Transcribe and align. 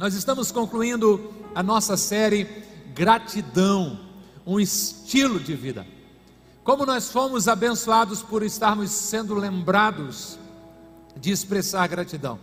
Nós 0.00 0.14
estamos 0.14 0.50
concluindo 0.50 1.30
a 1.54 1.62
nossa 1.62 1.94
série 1.94 2.48
Gratidão, 2.94 4.00
um 4.46 4.58
estilo 4.58 5.38
de 5.38 5.54
vida. 5.54 5.86
Como 6.64 6.86
nós 6.86 7.10
fomos 7.10 7.46
abençoados 7.46 8.22
por 8.22 8.42
estarmos 8.42 8.90
sendo 8.90 9.34
lembrados 9.34 10.38
de 11.14 11.30
expressar 11.30 11.86
gratidão. 11.86 12.38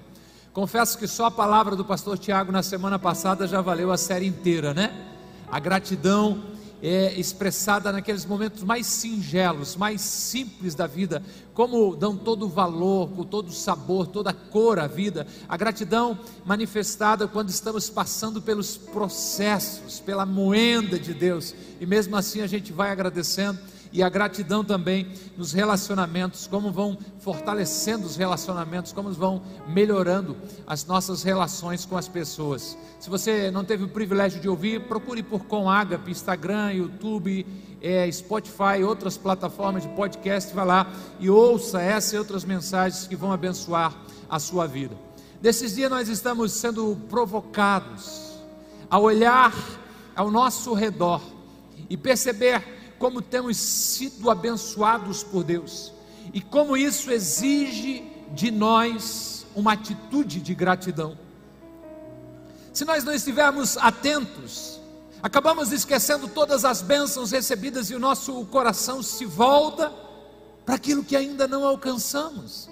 Confesso 0.53 0.99
que 0.99 1.07
só 1.07 1.25
a 1.25 1.31
palavra 1.31 1.75
do 1.75 1.83
pastor 1.83 2.19
Tiago 2.19 2.51
na 2.51 2.61
semana 2.61 2.99
passada 2.99 3.47
já 3.47 3.59
valeu 3.59 3.91
a 3.91 3.97
série 3.97 4.27
inteira, 4.27 4.71
né? 4.71 4.93
A 5.51 5.59
gratidão 5.59 6.43
é 6.81 7.19
expressada 7.19 7.91
naqueles 7.91 8.25
momentos 8.25 8.63
mais 8.63 8.85
singelos, 8.85 9.75
mais 9.75 10.01
simples 10.01 10.75
da 10.75 10.85
vida, 10.85 11.23
como 11.53 11.95
dão 11.95 12.15
todo 12.15 12.45
o 12.45 12.49
valor, 12.49 13.09
com 13.09 13.23
todo 13.23 13.49
o 13.49 13.53
sabor, 13.53 14.07
toda 14.07 14.29
a 14.29 14.33
cor 14.33 14.77
à 14.79 14.87
vida. 14.87 15.25
A 15.49 15.57
gratidão 15.57 16.19
manifestada 16.45 17.27
quando 17.27 17.49
estamos 17.49 17.89
passando 17.89 18.41
pelos 18.41 18.77
processos, 18.77 19.99
pela 19.99 20.25
moenda 20.25 20.99
de 20.99 21.13
Deus, 21.13 21.55
e 21.79 21.85
mesmo 21.85 22.15
assim 22.15 22.41
a 22.41 22.47
gente 22.47 22.71
vai 22.71 22.91
agradecendo 22.91 23.59
e 23.91 24.03
a 24.03 24.09
gratidão 24.09 24.63
também 24.63 25.11
nos 25.37 25.53
relacionamentos, 25.53 26.47
como 26.47 26.71
vão 26.71 26.97
fortalecendo 27.19 28.05
os 28.05 28.15
relacionamentos, 28.15 28.91
como 28.91 29.11
vão 29.11 29.41
melhorando 29.67 30.37
as 30.65 30.85
nossas 30.85 31.23
relações 31.23 31.85
com 31.85 31.97
as 31.97 32.07
pessoas. 32.07 32.77
Se 32.99 33.09
você 33.09 33.51
não 33.51 33.63
teve 33.63 33.83
o 33.83 33.89
privilégio 33.89 34.39
de 34.39 34.49
ouvir, 34.49 34.81
procure 34.81 35.23
por 35.23 35.45
Com 35.45 35.67
Instagram, 36.07 36.73
YouTube, 36.73 37.45
é, 37.81 38.11
Spotify, 38.11 38.83
outras 38.85 39.17
plataformas 39.17 39.83
de 39.83 39.89
podcast, 39.89 40.53
vá 40.53 40.63
lá 40.63 40.91
e 41.19 41.29
ouça 41.29 41.81
essa 41.81 42.15
e 42.15 42.19
outras 42.19 42.43
mensagens 42.43 43.07
que 43.07 43.15
vão 43.15 43.31
abençoar 43.31 43.95
a 44.29 44.39
sua 44.39 44.67
vida. 44.67 44.95
Desses 45.41 45.75
dias 45.75 45.89
nós 45.89 46.09
estamos 46.09 46.51
sendo 46.51 46.97
provocados 47.09 48.27
a 48.89 48.97
olhar 48.97 49.53
ao 50.15 50.31
nosso 50.31 50.73
redor 50.73 51.21
e 51.89 51.95
perceber 51.95 52.76
como 52.97 53.21
temos 53.21 53.57
sido 53.57 54.29
abençoados 54.29 55.23
por 55.23 55.43
Deus 55.43 55.93
e 56.33 56.41
como 56.41 56.75
isso 56.75 57.11
exige 57.11 58.03
de 58.33 58.51
nós 58.51 59.45
uma 59.55 59.73
atitude 59.73 60.41
de 60.41 60.53
gratidão. 60.53 61.17
Se 62.73 62.85
nós 62.85 63.03
não 63.03 63.13
estivermos 63.13 63.77
atentos, 63.77 64.79
acabamos 65.21 65.71
esquecendo 65.71 66.27
todas 66.27 66.63
as 66.65 66.81
bênçãos 66.81 67.31
recebidas 67.31 67.89
e 67.89 67.95
o 67.95 67.99
nosso 67.99 68.45
coração 68.45 69.01
se 69.01 69.25
volta 69.25 69.91
para 70.65 70.75
aquilo 70.75 71.03
que 71.03 71.15
ainda 71.15 71.47
não 71.47 71.65
alcançamos, 71.65 72.69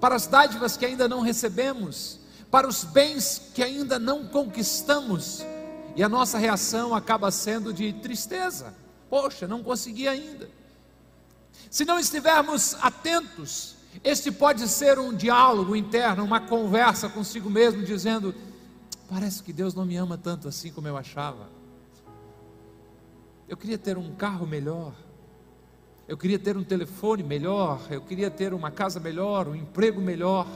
para 0.00 0.16
as 0.16 0.26
dádivas 0.26 0.76
que 0.76 0.86
ainda 0.86 1.06
não 1.06 1.20
recebemos, 1.20 2.18
para 2.50 2.66
os 2.66 2.84
bens 2.84 3.50
que 3.54 3.62
ainda 3.62 3.98
não 3.98 4.26
conquistamos, 4.26 5.44
e 5.94 6.02
a 6.02 6.08
nossa 6.08 6.38
reação 6.38 6.94
acaba 6.94 7.30
sendo 7.30 7.72
de 7.72 7.92
tristeza 7.92 8.74
Poxa, 9.14 9.46
não 9.46 9.62
consegui 9.62 10.08
ainda. 10.08 10.50
Se 11.70 11.84
não 11.84 12.00
estivermos 12.00 12.74
atentos, 12.82 13.76
este 14.02 14.32
pode 14.32 14.66
ser 14.66 14.98
um 14.98 15.14
diálogo 15.14 15.76
interno, 15.76 16.24
uma 16.24 16.40
conversa 16.40 17.08
consigo 17.08 17.48
mesmo, 17.48 17.84
dizendo: 17.84 18.34
parece 19.08 19.40
que 19.40 19.52
Deus 19.52 19.72
não 19.72 19.84
me 19.84 19.94
ama 19.94 20.18
tanto 20.18 20.48
assim 20.48 20.72
como 20.72 20.88
eu 20.88 20.96
achava. 20.96 21.48
Eu 23.48 23.56
queria 23.56 23.78
ter 23.78 23.96
um 23.96 24.16
carro 24.16 24.48
melhor, 24.48 24.92
eu 26.08 26.18
queria 26.18 26.40
ter 26.40 26.56
um 26.56 26.64
telefone 26.64 27.22
melhor, 27.22 27.86
eu 27.90 28.00
queria 28.00 28.32
ter 28.32 28.52
uma 28.52 28.72
casa 28.72 28.98
melhor, 28.98 29.46
um 29.46 29.54
emprego 29.54 30.00
melhor. 30.00 30.48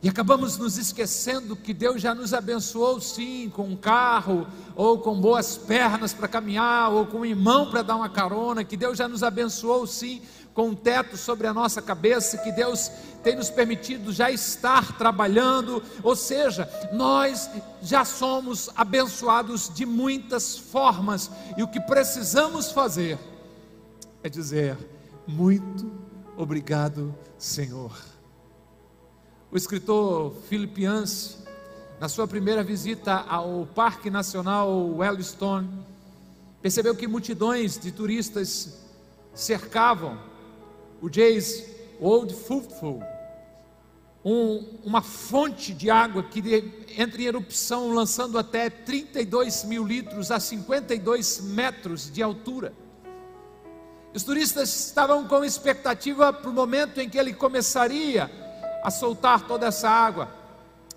E 0.00 0.08
acabamos 0.08 0.56
nos 0.56 0.78
esquecendo 0.78 1.56
que 1.56 1.74
Deus 1.74 2.00
já 2.00 2.14
nos 2.14 2.32
abençoou 2.32 3.00
sim 3.00 3.50
com 3.50 3.64
um 3.64 3.76
carro, 3.76 4.46
ou 4.76 4.98
com 4.98 5.20
boas 5.20 5.56
pernas 5.56 6.12
para 6.12 6.28
caminhar, 6.28 6.92
ou 6.92 7.06
com 7.06 7.18
um 7.18 7.24
irmão 7.24 7.68
para 7.68 7.82
dar 7.82 7.96
uma 7.96 8.08
carona, 8.08 8.62
que 8.62 8.76
Deus 8.76 8.96
já 8.96 9.08
nos 9.08 9.24
abençoou 9.24 9.86
sim 9.88 10.22
com 10.54 10.68
um 10.68 10.74
teto 10.74 11.16
sobre 11.16 11.48
a 11.48 11.54
nossa 11.54 11.82
cabeça, 11.82 12.38
que 12.38 12.52
Deus 12.52 12.90
tem 13.24 13.34
nos 13.34 13.50
permitido 13.50 14.12
já 14.12 14.30
estar 14.30 14.96
trabalhando, 14.96 15.82
ou 16.02 16.14
seja, 16.14 16.68
nós 16.92 17.50
já 17.82 18.04
somos 18.04 18.70
abençoados 18.76 19.68
de 19.72 19.84
muitas 19.84 20.56
formas, 20.56 21.28
e 21.56 21.62
o 21.62 21.68
que 21.68 21.80
precisamos 21.80 22.70
fazer 22.70 23.18
é 24.22 24.28
dizer: 24.28 24.78
muito 25.26 25.90
obrigado, 26.36 27.12
Senhor. 27.36 28.07
O 29.50 29.56
escritor 29.56 30.34
Philip 30.46 30.82
Yancey, 30.82 31.38
na 31.98 32.06
sua 32.06 32.28
primeira 32.28 32.62
visita 32.62 33.14
ao 33.14 33.66
Parque 33.74 34.10
Nacional 34.10 34.94
Yellowstone, 35.00 35.70
percebeu 36.60 36.94
que 36.94 37.08
multidões 37.08 37.78
de 37.78 37.90
turistas 37.90 38.84
cercavam 39.32 40.20
o 41.00 41.10
Jays 41.10 41.64
Old 41.98 42.34
Fruitful, 42.34 43.02
um, 44.22 44.66
uma 44.84 45.00
fonte 45.00 45.72
de 45.72 45.88
água 45.88 46.22
que 46.22 46.40
entra 46.98 47.22
em 47.22 47.24
erupção, 47.24 47.94
lançando 47.94 48.38
até 48.38 48.68
32 48.68 49.64
mil 49.64 49.82
litros 49.82 50.30
a 50.30 50.38
52 50.38 51.40
metros 51.40 52.12
de 52.12 52.22
altura. 52.22 52.74
Os 54.12 54.22
turistas 54.22 54.88
estavam 54.88 55.26
com 55.26 55.42
expectativa 55.42 56.34
para 56.34 56.50
o 56.50 56.52
momento 56.52 57.00
em 57.00 57.08
que 57.08 57.16
ele 57.16 57.32
começaria 57.32 58.30
a 58.82 58.90
soltar 58.90 59.42
toda 59.42 59.66
essa 59.66 59.88
água. 59.88 60.28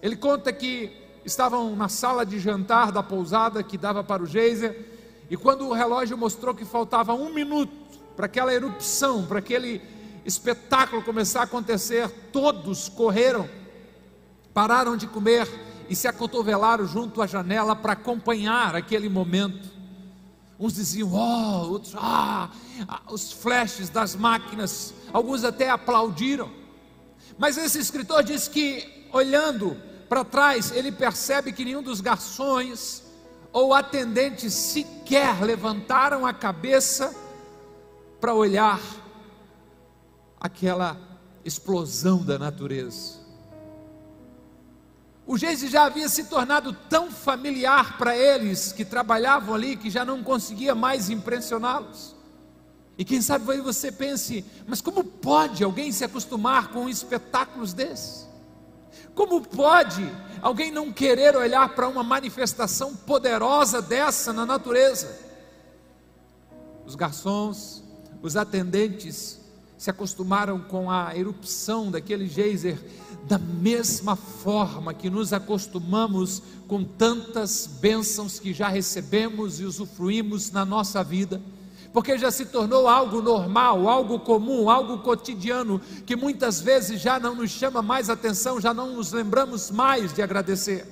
Ele 0.02 0.16
conta 0.16 0.52
que 0.52 0.92
estavam 1.24 1.76
na 1.76 1.88
sala 1.88 2.26
de 2.26 2.40
jantar 2.40 2.92
da 2.92 3.04
pousada 3.04 3.62
que 3.64 3.78
dava 3.78 4.04
para 4.04 4.24
o 4.24 4.26
geyser, 4.26 4.90
e 5.30 5.38
quando 5.38 5.68
o 5.68 5.74
relógio 5.74 6.18
mostrou 6.18 6.54
que 6.54 6.66
faltava 6.66 7.14
um 7.14 7.34
minuto 7.34 7.72
para 8.16 8.26
aquela 8.26 8.54
erupção, 8.54 9.26
para 9.26 9.40
aquele 9.40 9.82
espetáculo 10.26 11.02
começar 11.02 11.42
a 11.42 11.44
acontecer, 11.44 12.10
todos 12.32 12.90
correram, 12.90 13.50
pararam 14.54 14.98
de 14.98 15.08
comer 15.08 15.48
e 15.90 15.96
se 15.96 16.08
acotovelaram 16.08 16.86
junto 16.86 17.22
à 17.22 17.28
janela 17.28 17.76
para 17.76 17.94
acompanhar 17.94 18.76
aquele 18.76 19.10
momento. 19.10 19.70
Uns 20.60 20.74
diziam, 20.76 21.12
oh, 21.12 21.72
outros, 21.72 21.96
ah, 21.98 22.50
os 23.10 23.32
flashes 23.32 23.90
das 23.90 24.16
máquinas, 24.16 24.94
alguns 25.12 25.44
até 25.44 25.70
aplaudiram. 25.70 26.61
Mas 27.42 27.58
esse 27.58 27.80
escritor 27.80 28.22
diz 28.22 28.48
que, 28.48 29.08
olhando 29.12 29.76
para 30.08 30.24
trás, 30.24 30.70
ele 30.70 30.92
percebe 30.92 31.52
que 31.52 31.66
nenhum 31.66 31.82
dos 31.82 32.00
garçons 32.00 33.02
ou 33.52 33.74
atendentes 33.74 34.54
sequer 34.54 35.42
levantaram 35.42 36.24
a 36.24 36.36
cabeça 36.36 37.12
para 38.20 38.36
olhar 38.36 38.80
aquela 40.40 40.96
explosão 41.44 42.24
da 42.24 42.38
natureza. 42.38 43.20
O 45.26 45.36
Geise 45.36 45.68
já 45.68 45.86
havia 45.86 46.10
se 46.10 46.26
tornado 46.26 46.72
tão 46.92 47.10
familiar 47.10 47.98
para 47.98 48.16
eles 48.16 48.72
que 48.72 48.86
trabalhavam 48.86 49.56
ali 49.56 49.76
que 49.76 49.90
já 49.90 50.06
não 50.06 50.22
conseguia 50.22 50.76
mais 50.76 51.10
impressioná-los. 51.10 52.21
E 52.98 53.06
quem 53.06 53.22
sabe 53.22 53.62
você 53.62 53.92
pense, 53.92 54.46
mas 54.68 54.82
como 54.82 55.04
pode 55.04 55.64
alguém 55.64 55.92
se 55.92 56.04
acostumar 56.04 56.70
com 56.70 56.90
espetáculos 56.90 57.74
desses? 57.74 58.28
Como 59.16 59.42
pode 59.42 60.08
alguém 60.42 60.72
não 60.72 60.92
querer 60.92 61.36
olhar 61.36 61.70
para 61.76 61.88
uma 61.88 62.04
manifestação 62.04 62.96
poderosa 62.96 63.82
dessa 63.82 64.32
na 64.32 64.46
natureza? 64.46 65.18
Os 66.86 66.96
garçons, 66.96 67.84
os 68.22 68.36
atendentes 68.36 69.40
se 69.78 69.90
acostumaram 69.90 70.60
com 70.60 70.92
a 70.92 71.18
erupção 71.18 71.90
daquele 71.90 72.28
geyser 72.28 72.80
da 73.28 73.40
mesma 73.40 74.16
forma 74.16 74.94
que 74.94 75.10
nos 75.10 75.34
acostumamos 75.34 76.42
com 76.68 76.84
tantas 76.84 77.66
bênçãos 77.66 78.40
que 78.40 78.54
já 78.54 78.68
recebemos 78.68 79.60
e 79.60 79.66
usufruímos 79.66 80.52
na 80.52 80.64
nossa 80.64 81.04
vida 81.04 81.42
porque 81.94 82.18
já 82.18 82.32
se 82.32 82.46
tornou 82.46 82.88
algo 82.88 83.22
normal, 83.22 83.90
algo 83.90 84.20
comum, 84.20 84.70
algo 84.70 85.00
cotidiano, 85.00 85.80
que 86.06 86.16
muitas 86.16 86.62
vezes 86.62 87.02
já 87.02 87.20
não 87.20 87.36
nos 87.36 87.52
chama 87.52 87.82
mais 87.82 88.10
atenção, 88.10 88.62
já 88.62 88.74
não 88.74 88.96
nos 88.96 89.12
lembramos 89.12 89.70
mais 89.70 90.14
de 90.14 90.22
agradecer. 90.22 90.88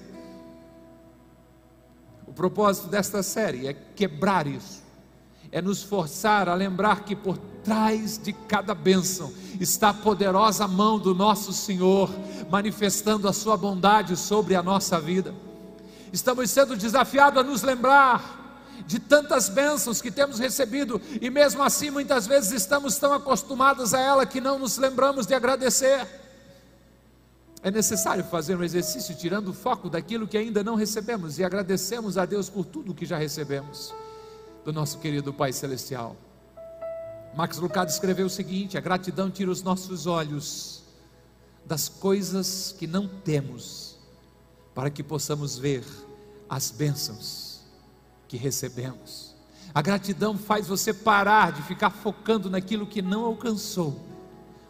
O 2.27 2.33
propósito 2.33 2.87
desta 2.87 3.23
série 3.23 3.67
é 3.67 3.73
quebrar 3.73 4.45
isso, 4.45 4.83
é 5.51 5.61
nos 5.61 5.81
forçar 5.81 6.49
a 6.49 6.53
lembrar 6.53 7.05
que 7.05 7.15
por 7.15 7.37
trás 7.63 8.17
de 8.17 8.33
cada 8.33 8.75
bênção 8.75 9.31
está 9.59 9.89
a 9.89 9.93
poderosa 9.93 10.67
mão 10.67 10.99
do 10.99 11.15
nosso 11.15 11.53
Senhor, 11.53 12.09
manifestando 12.49 13.27
a 13.27 13.33
sua 13.33 13.55
bondade 13.55 14.15
sobre 14.17 14.53
a 14.55 14.61
nossa 14.61 14.99
vida. 14.99 15.33
Estamos 16.11 16.49
sendo 16.49 16.75
desafiados 16.75 17.39
a 17.39 17.43
nos 17.43 17.61
lembrar 17.61 18.39
de 18.89 18.97
tantas 18.97 19.49
bênçãos 19.49 20.01
que 20.01 20.09
temos 20.09 20.39
recebido 20.39 20.99
e 21.21 21.29
mesmo 21.29 21.61
assim 21.61 21.91
muitas 21.91 22.25
vezes 22.25 22.51
estamos 22.53 22.97
tão 22.97 23.13
acostumados 23.13 23.93
a 23.93 23.99
ela 23.99 24.25
que 24.25 24.41
não 24.41 24.57
nos 24.57 24.79
lembramos 24.79 25.27
de 25.27 25.35
agradecer. 25.35 26.07
É 27.61 27.69
necessário 27.69 28.23
fazer 28.23 28.55
um 28.55 28.63
exercício 28.63 29.15
tirando 29.15 29.49
o 29.49 29.53
foco 29.53 29.91
daquilo 29.91 30.27
que 30.27 30.35
ainda 30.35 30.63
não 30.63 30.73
recebemos 30.73 31.37
e 31.37 31.43
agradecemos 31.43 32.17
a 32.17 32.25
Deus 32.25 32.49
por 32.49 32.65
tudo 32.65 32.95
que 32.95 33.05
já 33.05 33.15
recebemos 33.15 33.93
do 34.65 34.73
nosso 34.73 34.97
querido 34.97 35.31
Pai 35.31 35.53
Celestial. 35.53 36.15
Max 37.35 37.57
Lucado 37.59 37.91
escreveu 37.91 38.25
o 38.25 38.29
seguinte: 38.29 38.75
a 38.75 38.81
gratidão 38.81 39.29
tira 39.29 39.51
os 39.51 39.61
nossos 39.61 40.07
olhos 40.07 40.81
das 41.63 41.87
coisas 41.87 42.73
que 42.75 42.87
não 42.87 43.07
temos, 43.07 43.99
para 44.73 44.89
que 44.89 45.03
possamos 45.03 45.59
ver 45.59 45.83
as 46.49 46.71
bênçãos 46.71 47.48
que 48.29 48.37
recebemos. 48.37 49.35
A 49.73 49.81
gratidão 49.81 50.37
faz 50.37 50.67
você 50.67 50.93
parar 50.93 51.51
de 51.51 51.61
ficar 51.63 51.89
focando 51.89 52.49
naquilo 52.49 52.87
que 52.87 53.01
não 53.01 53.25
alcançou 53.25 54.07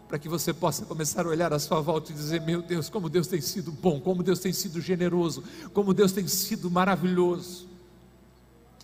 para 0.09 0.17
que 0.17 0.27
você 0.27 0.51
possa 0.51 0.85
começar 0.85 1.23
a 1.27 1.29
olhar 1.29 1.53
à 1.53 1.59
sua 1.59 1.79
volta 1.81 2.11
e 2.11 2.15
dizer: 2.15 2.41
Meu 2.41 2.63
Deus, 2.63 2.89
como 2.89 3.07
Deus 3.07 3.27
tem 3.27 3.39
sido 3.39 3.71
bom, 3.71 4.01
como 4.01 4.23
Deus 4.23 4.39
tem 4.39 4.51
sido 4.51 4.81
generoso, 4.81 5.43
como 5.71 5.93
Deus 5.93 6.11
tem 6.11 6.27
sido 6.27 6.71
maravilhoso. 6.71 7.69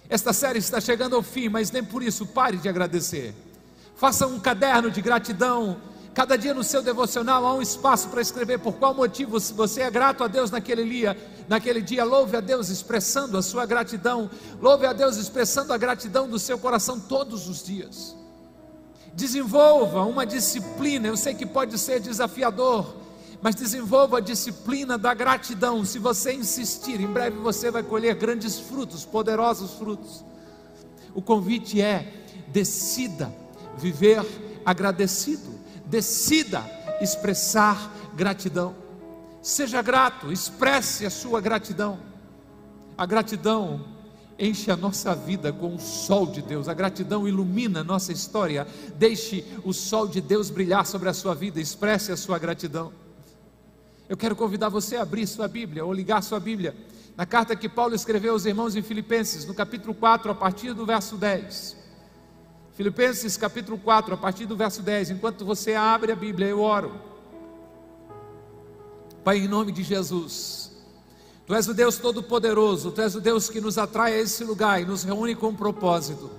Esta 0.07 0.31
série 0.31 0.60
está 0.60 0.80
chegando 0.80 1.16
ao 1.16 1.24
fim, 1.24 1.50
mas 1.50 1.72
nem 1.72 1.83
por 1.83 2.04
isso 2.04 2.27
pare 2.27 2.57
de 2.57 2.69
agradecer. 2.69 3.33
Faça 3.95 4.27
um 4.27 4.39
caderno 4.39 4.92
de 4.92 5.01
gratidão. 5.01 5.81
Cada 6.15 6.38
dia 6.38 6.53
no 6.53 6.63
seu 6.63 6.81
devocional 6.81 7.45
há 7.45 7.53
um 7.53 7.62
espaço 7.62 8.07
para 8.07 8.21
escrever 8.21 8.57
por 8.59 8.75
qual 8.75 8.94
motivo 8.94 9.38
você 9.38 9.81
é 9.81 9.91
grato 9.91 10.23
a 10.23 10.29
Deus 10.29 10.50
naquele 10.50 10.85
dia. 10.85 11.17
Naquele 11.45 11.81
dia, 11.81 12.06
louve 12.06 12.38
a 12.38 12.39
Deus 12.39 12.69
expressando 12.69 13.38
a 13.38 13.41
sua 13.41 13.65
gratidão. 13.65 14.31
Louve 14.62 14.85
a 14.85 14.94
Deus 14.94 15.17
expressando 15.17 15.73
a 15.73 15.77
gratidão 15.77 16.29
do 16.29 16.39
seu 16.39 16.57
coração 16.57 16.97
todos 16.97 17.50
os 17.50 17.62
dias. 17.65 18.15
Desenvolva 19.13 20.03
uma 20.06 20.25
disciplina, 20.25 21.06
eu 21.06 21.17
sei 21.17 21.33
que 21.33 21.45
pode 21.45 21.77
ser 21.77 22.00
desafiador, 22.00 22.95
mas 23.41 23.53
desenvolva 23.53 24.19
a 24.19 24.21
disciplina 24.21 24.97
da 24.97 25.13
gratidão. 25.13 25.83
Se 25.83 26.00
você 26.00 26.31
insistir, 26.31 27.01
em 27.01 27.07
breve 27.07 27.38
você 27.39 27.69
vai 27.69 27.83
colher 27.83 28.15
grandes 28.15 28.57
frutos, 28.57 29.03
poderosos 29.03 29.71
frutos. 29.71 30.23
O 31.13 31.21
convite 31.21 31.81
é: 31.81 32.09
decida 32.47 33.33
viver 33.77 34.25
agradecido, 34.65 35.54
decida 35.85 36.63
expressar 37.01 37.91
gratidão. 38.15 38.75
Seja 39.41 39.81
grato, 39.81 40.31
expresse 40.31 41.05
a 41.05 41.09
sua 41.09 41.39
gratidão. 41.39 41.99
A 42.97 43.05
gratidão 43.05 43.85
enche 44.39 44.71
a 44.71 44.75
nossa 44.75 45.13
vida 45.15 45.53
com 45.53 45.75
o 45.75 45.79
sol 45.79 46.25
de 46.25 46.41
Deus. 46.41 46.67
A 46.67 46.73
gratidão 46.73 47.27
ilumina 47.27 47.81
a 47.81 47.83
nossa 47.83 48.11
história. 48.11 48.67
Deixe 48.97 49.45
o 49.63 49.73
sol 49.73 50.07
de 50.07 50.21
Deus 50.21 50.49
brilhar 50.49 50.85
sobre 50.85 51.09
a 51.09 51.13
sua 51.13 51.35
vida. 51.35 51.59
Expresse 51.59 52.11
a 52.11 52.17
sua 52.17 52.39
gratidão. 52.39 52.91
Eu 54.07 54.17
quero 54.17 54.35
convidar 54.35 54.69
você 54.69 54.97
a 54.97 55.01
abrir 55.01 55.27
sua 55.27 55.47
Bíblia 55.47 55.83
ou 55.83 55.93
ligar 55.93 56.21
sua 56.21 56.39
Bíblia 56.39 56.75
na 57.17 57.25
carta 57.25 57.55
que 57.55 57.69
Paulo 57.69 57.95
escreveu 57.95 58.33
aos 58.33 58.45
irmãos 58.45 58.75
em 58.75 58.81
Filipenses, 58.81 59.45
no 59.45 59.53
capítulo 59.53 59.93
4, 59.93 60.31
a 60.31 60.35
partir 60.35 60.73
do 60.73 60.85
verso 60.85 61.15
10. 61.15 61.84
Filipenses 62.75 63.38
capítulo 63.38 63.77
4, 63.77 64.16
a 64.16 64.18
partir 64.18 64.45
do 64.45 64.56
verso 64.56 64.81
10. 64.81 65.12
Enquanto 65.12 65.45
você 65.45 65.75
abre 65.75 66.12
a 66.12 66.16
Bíblia, 66.16 66.50
eu 66.50 66.60
oro. 66.60 67.00
Pai, 69.24 69.38
em 69.38 69.48
nome 69.48 69.72
de 69.72 69.81
Jesus. 69.81 70.74
Tu 71.48 71.56
és 71.56 71.69
o 71.69 71.74
Deus 71.74 71.98
Todo-Poderoso, 71.98 72.92
Tu 72.92 73.01
és 73.01 73.16
o 73.16 73.22
Deus 73.22 73.50
que 73.50 73.62
nos 73.62 73.77
atrai 73.77 74.13
a 74.13 74.19
esse 74.19 74.44
lugar 74.44 74.81
e 74.81 74.86
nos 74.86 75.04
reúne 75.04 75.36
com 75.36 75.48
um 75.48 75.56
propósito. 75.56 76.30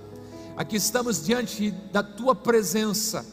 Aqui 0.55 0.75
estamos 0.75 1.25
diante 1.25 1.71
da 1.71 2.03
Tua 2.03 2.35
presença. 2.35 3.25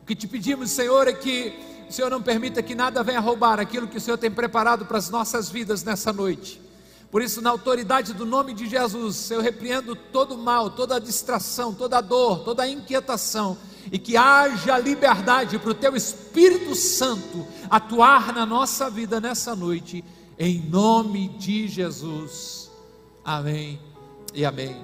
O 0.00 0.06
que 0.06 0.16
te 0.16 0.26
pedimos, 0.26 0.70
Senhor, 0.70 1.06
é 1.06 1.12
que 1.12 1.52
o 1.90 1.92
Senhor 1.92 2.10
não 2.10 2.22
permita 2.22 2.62
que 2.62 2.74
nada 2.74 3.02
venha 3.02 3.20
roubar 3.20 3.60
aquilo 3.60 3.86
que 3.86 3.98
o 3.98 4.00
Senhor 4.00 4.16
tem 4.16 4.30
preparado 4.30 4.86
para 4.86 4.96
as 4.96 5.10
nossas 5.10 5.50
vidas 5.50 5.84
nessa 5.84 6.10
noite. 6.10 6.58
Por 7.12 7.20
isso, 7.20 7.42
na 7.42 7.50
autoridade 7.50 8.14
do 8.14 8.24
nome 8.24 8.54
de 8.54 8.66
Jesus, 8.66 9.30
eu 9.30 9.42
repreendo 9.42 9.94
todo 9.94 10.38
mal, 10.38 10.70
toda 10.70 10.98
distração, 10.98 11.74
toda 11.74 12.00
dor, 12.00 12.38
toda 12.38 12.66
inquietação, 12.66 13.58
e 13.92 13.98
que 13.98 14.16
haja 14.16 14.78
liberdade 14.78 15.58
para 15.58 15.72
o 15.72 15.74
Teu 15.74 15.94
Espírito 15.94 16.74
Santo 16.74 17.46
atuar 17.68 18.32
na 18.32 18.46
nossa 18.46 18.88
vida 18.88 19.20
nessa 19.20 19.54
noite 19.54 20.02
em 20.38 20.58
nome 20.58 21.28
de 21.28 21.68
Jesus. 21.68 22.70
Amém 23.22 23.78
e 24.32 24.46
amém. 24.46 24.82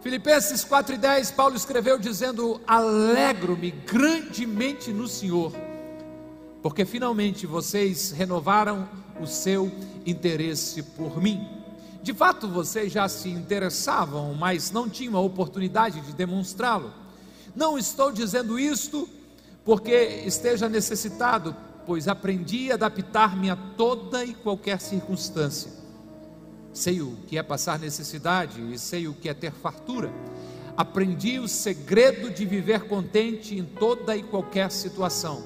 Filipenses 0.00 0.64
4:10, 0.64 1.32
Paulo 1.32 1.54
escreveu 1.54 1.98
dizendo: 1.98 2.58
Alegro-me 2.66 3.72
grandemente 3.72 4.90
no 4.90 5.06
Senhor, 5.06 5.52
porque 6.62 6.86
finalmente 6.86 7.46
vocês 7.46 8.10
renovaram 8.10 8.88
o 9.20 9.26
seu 9.26 9.70
interesse 10.06 10.82
por 10.82 11.20
mim. 11.20 11.57
De 12.02 12.14
fato, 12.14 12.48
vocês 12.48 12.92
já 12.92 13.08
se 13.08 13.28
interessavam, 13.28 14.34
mas 14.34 14.70
não 14.70 14.88
tinham 14.88 15.16
a 15.16 15.20
oportunidade 15.20 16.00
de 16.00 16.12
demonstrá-lo. 16.12 16.92
Não 17.54 17.76
estou 17.76 18.12
dizendo 18.12 18.58
isto 18.58 19.08
porque 19.64 20.22
esteja 20.24 20.68
necessitado, 20.68 21.54
pois 21.84 22.08
aprendi 22.08 22.70
a 22.70 22.74
adaptar-me 22.74 23.50
a 23.50 23.56
toda 23.56 24.24
e 24.24 24.32
qualquer 24.32 24.80
circunstância. 24.80 25.70
Sei 26.72 27.02
o 27.02 27.16
que 27.26 27.36
é 27.36 27.42
passar 27.42 27.78
necessidade 27.78 28.60
e 28.72 28.78
sei 28.78 29.08
o 29.08 29.14
que 29.14 29.28
é 29.28 29.34
ter 29.34 29.52
fartura. 29.52 30.12
Aprendi 30.76 31.40
o 31.40 31.48
segredo 31.48 32.30
de 32.30 32.46
viver 32.46 32.82
contente 32.82 33.58
em 33.58 33.64
toda 33.64 34.16
e 34.16 34.22
qualquer 34.22 34.70
situação. 34.70 35.42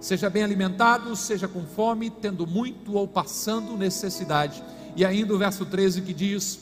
Seja 0.00 0.30
bem 0.30 0.42
alimentado, 0.42 1.14
seja 1.14 1.46
com 1.46 1.66
fome, 1.66 2.08
tendo 2.08 2.46
muito 2.46 2.94
ou 2.94 3.06
passando 3.06 3.76
necessidade. 3.76 4.64
E 4.96 5.04
ainda 5.04 5.34
o 5.34 5.38
verso 5.38 5.64
13 5.64 6.02
que 6.02 6.12
diz: 6.12 6.60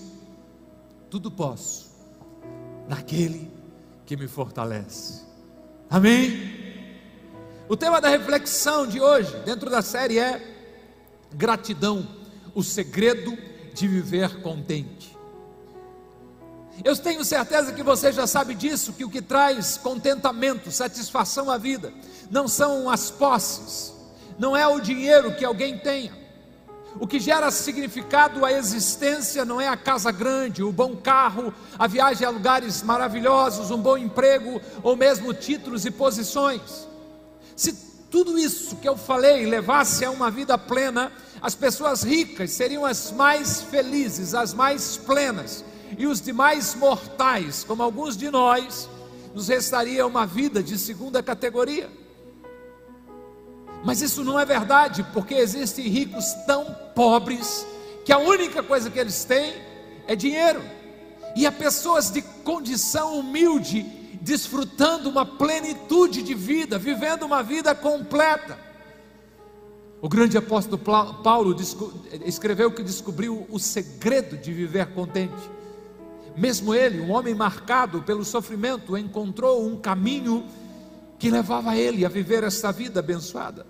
Tudo 1.10 1.30
posso 1.30 1.88
naquele 2.88 3.50
que 4.06 4.16
me 4.16 4.26
fortalece. 4.26 5.22
Amém? 5.90 6.58
O 7.68 7.76
tema 7.76 8.00
da 8.00 8.08
reflexão 8.08 8.86
de 8.86 9.00
hoje, 9.00 9.36
dentro 9.44 9.68
da 9.68 9.82
série, 9.82 10.18
é 10.18 10.42
gratidão, 11.34 12.08
o 12.54 12.62
segredo 12.62 13.36
de 13.74 13.86
viver 13.86 14.40
contente. 14.40 15.16
Eu 16.84 16.96
tenho 16.96 17.24
certeza 17.24 17.72
que 17.72 17.82
você 17.82 18.12
já 18.12 18.26
sabe 18.26 18.54
disso, 18.54 18.92
que 18.92 19.04
o 19.04 19.10
que 19.10 19.20
traz 19.20 19.76
contentamento, 19.76 20.70
satisfação 20.70 21.50
à 21.50 21.58
vida, 21.58 21.92
não 22.30 22.46
são 22.48 22.88
as 22.88 23.10
posses, 23.10 23.92
não 24.38 24.56
é 24.56 24.66
o 24.66 24.80
dinheiro 24.80 25.34
que 25.34 25.44
alguém 25.44 25.78
tenha. 25.78 26.16
O 27.00 27.06
que 27.06 27.20
gera 27.20 27.50
significado 27.50 28.44
à 28.44 28.52
existência 28.52 29.44
não 29.44 29.60
é 29.60 29.68
a 29.68 29.76
casa 29.76 30.10
grande, 30.10 30.62
o 30.62 30.72
bom 30.72 30.96
carro, 30.96 31.54
a 31.78 31.86
viagem 31.86 32.26
a 32.26 32.30
lugares 32.30 32.82
maravilhosos, 32.82 33.70
um 33.70 33.78
bom 33.78 33.96
emprego 33.96 34.60
ou 34.82 34.96
mesmo 34.96 35.32
títulos 35.32 35.86
e 35.86 35.90
posições. 35.90 36.88
Se 37.54 37.72
tudo 38.10 38.36
isso 38.38 38.76
que 38.76 38.88
eu 38.88 38.96
falei 38.96 39.46
levasse 39.46 40.04
a 40.04 40.10
uma 40.10 40.30
vida 40.30 40.58
plena, 40.58 41.12
as 41.40 41.54
pessoas 41.54 42.02
ricas 42.02 42.50
seriam 42.50 42.84
as 42.84 43.12
mais 43.12 43.62
felizes, 43.62 44.34
as 44.34 44.52
mais 44.52 44.96
plenas, 44.96 45.64
e 45.96 46.06
os 46.06 46.20
demais 46.20 46.74
mortais, 46.74 47.62
como 47.64 47.82
alguns 47.82 48.16
de 48.16 48.28
nós, 48.28 48.88
nos 49.34 49.48
restaria 49.48 50.06
uma 50.06 50.26
vida 50.26 50.62
de 50.62 50.76
segunda 50.76 51.22
categoria. 51.22 51.88
Mas 53.84 54.02
isso 54.02 54.24
não 54.24 54.38
é 54.38 54.44
verdade, 54.44 55.06
porque 55.12 55.34
existem 55.34 55.86
ricos 55.88 56.24
tão 56.46 56.64
pobres 56.94 57.66
que 58.04 58.12
a 58.12 58.18
única 58.18 58.62
coisa 58.62 58.90
que 58.90 58.98
eles 58.98 59.24
têm 59.24 59.54
é 60.06 60.16
dinheiro. 60.16 60.62
E 61.36 61.46
há 61.46 61.52
pessoas 61.52 62.10
de 62.10 62.22
condição 62.22 63.18
humilde 63.18 63.82
desfrutando 64.20 65.08
uma 65.08 65.24
plenitude 65.24 66.22
de 66.22 66.34
vida, 66.34 66.78
vivendo 66.78 67.22
uma 67.22 67.42
vida 67.42 67.74
completa. 67.74 68.58
O 70.00 70.08
grande 70.08 70.36
apóstolo 70.38 70.78
Paulo 70.78 71.56
escreveu 72.24 72.70
que 72.70 72.82
descobriu 72.82 73.46
o 73.50 73.58
segredo 73.58 74.36
de 74.36 74.52
viver 74.52 74.86
contente. 74.92 75.50
Mesmo 76.36 76.72
ele, 76.72 77.00
um 77.00 77.10
homem 77.10 77.34
marcado 77.34 78.02
pelo 78.02 78.24
sofrimento, 78.24 78.96
encontrou 78.96 79.66
um 79.66 79.76
caminho 79.76 80.44
que 81.18 81.30
levava 81.30 81.76
ele 81.76 82.04
a 82.04 82.08
viver 82.08 82.44
esta 82.44 82.70
vida 82.70 83.00
abençoada. 83.00 83.66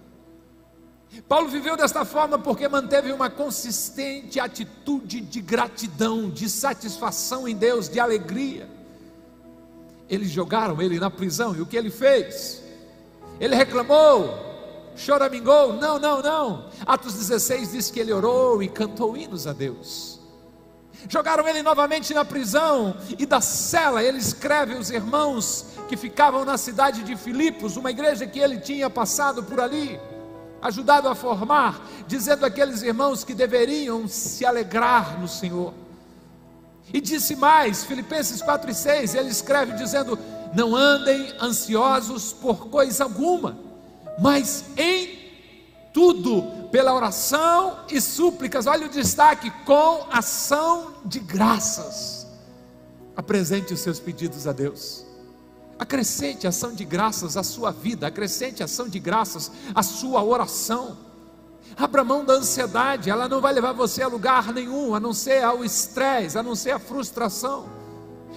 Paulo 1.26 1.48
viveu 1.48 1.76
desta 1.76 2.04
forma 2.04 2.38
porque 2.38 2.68
manteve 2.68 3.10
uma 3.12 3.30
consistente 3.30 4.38
atitude 4.38 5.20
de 5.20 5.40
gratidão, 5.40 6.28
de 6.28 6.48
satisfação 6.48 7.48
em 7.48 7.56
Deus, 7.56 7.88
de 7.88 7.98
alegria. 7.98 8.68
Eles 10.08 10.30
jogaram 10.30 10.80
ele 10.80 10.98
na 10.98 11.10
prisão 11.10 11.56
e 11.56 11.60
o 11.60 11.66
que 11.66 11.76
ele 11.76 11.90
fez? 11.90 12.62
Ele 13.40 13.54
reclamou, 13.54 14.34
choramingou? 14.96 15.72
Não, 15.74 15.98
não, 15.98 16.22
não. 16.22 16.70
Atos 16.86 17.14
16 17.14 17.72
diz 17.72 17.90
que 17.90 18.00
ele 18.00 18.12
orou 18.12 18.62
e 18.62 18.68
cantou 18.68 19.16
hinos 19.16 19.46
a 19.46 19.52
Deus. 19.52 20.17
Jogaram 21.06 21.46
ele 21.46 21.62
novamente 21.62 22.12
na 22.14 22.24
prisão 22.24 22.96
e 23.18 23.26
da 23.26 23.40
cela 23.40 24.02
ele 24.02 24.18
escreve 24.18 24.74
os 24.74 24.90
irmãos 24.90 25.66
que 25.88 25.96
ficavam 25.96 26.44
na 26.44 26.58
cidade 26.58 27.02
de 27.02 27.16
Filipos, 27.16 27.76
uma 27.76 27.90
igreja 27.90 28.26
que 28.26 28.38
ele 28.38 28.58
tinha 28.58 28.90
passado 28.90 29.42
por 29.42 29.60
ali. 29.60 30.00
ajudado 30.60 31.08
a 31.08 31.14
formar, 31.14 31.86
dizendo 32.08 32.44
àqueles 32.44 32.82
irmãos 32.82 33.22
que 33.22 33.32
deveriam 33.32 34.08
se 34.08 34.44
alegrar 34.44 35.20
no 35.20 35.28
Senhor. 35.28 35.72
E 36.92 37.00
disse 37.00 37.36
mais, 37.36 37.84
Filipenses 37.84 38.42
4 38.42 38.70
e 38.70 38.74
6, 38.74 39.14
ele 39.14 39.28
escreve 39.28 39.74
dizendo: 39.74 40.18
Não 40.54 40.74
andem 40.74 41.32
ansiosos 41.40 42.32
por 42.32 42.68
coisa 42.68 43.04
alguma, 43.04 43.56
mas 44.18 44.64
em 44.76 45.17
tudo, 45.92 46.68
pela 46.70 46.94
oração 46.94 47.78
e 47.90 48.00
súplicas, 48.00 48.66
olha 48.66 48.86
o 48.86 48.90
destaque, 48.90 49.50
com 49.64 50.06
ação 50.10 50.94
de 51.04 51.18
graças. 51.18 52.26
Apresente 53.16 53.72
os 53.74 53.80
seus 53.80 53.98
pedidos 53.98 54.46
a 54.46 54.52
Deus. 54.52 55.04
Acrescente 55.78 56.46
ação 56.46 56.72
de 56.72 56.84
graças 56.84 57.36
à 57.36 57.42
sua 57.42 57.70
vida, 57.70 58.06
acrescente 58.06 58.62
ação 58.62 58.88
de 58.88 58.98
graças 58.98 59.50
à 59.74 59.82
sua 59.82 60.22
oração. 60.22 60.96
Abra 61.76 62.02
mão 62.02 62.24
da 62.24 62.34
ansiedade, 62.34 63.10
ela 63.10 63.28
não 63.28 63.40
vai 63.40 63.52
levar 63.52 63.72
você 63.72 64.02
a 64.02 64.08
lugar 64.08 64.52
nenhum, 64.52 64.94
a 64.94 65.00
não 65.00 65.12
ser 65.12 65.44
ao 65.44 65.64
estresse, 65.64 66.36
a 66.36 66.42
não 66.42 66.56
ser 66.56 66.72
a 66.72 66.78
frustração. 66.78 67.68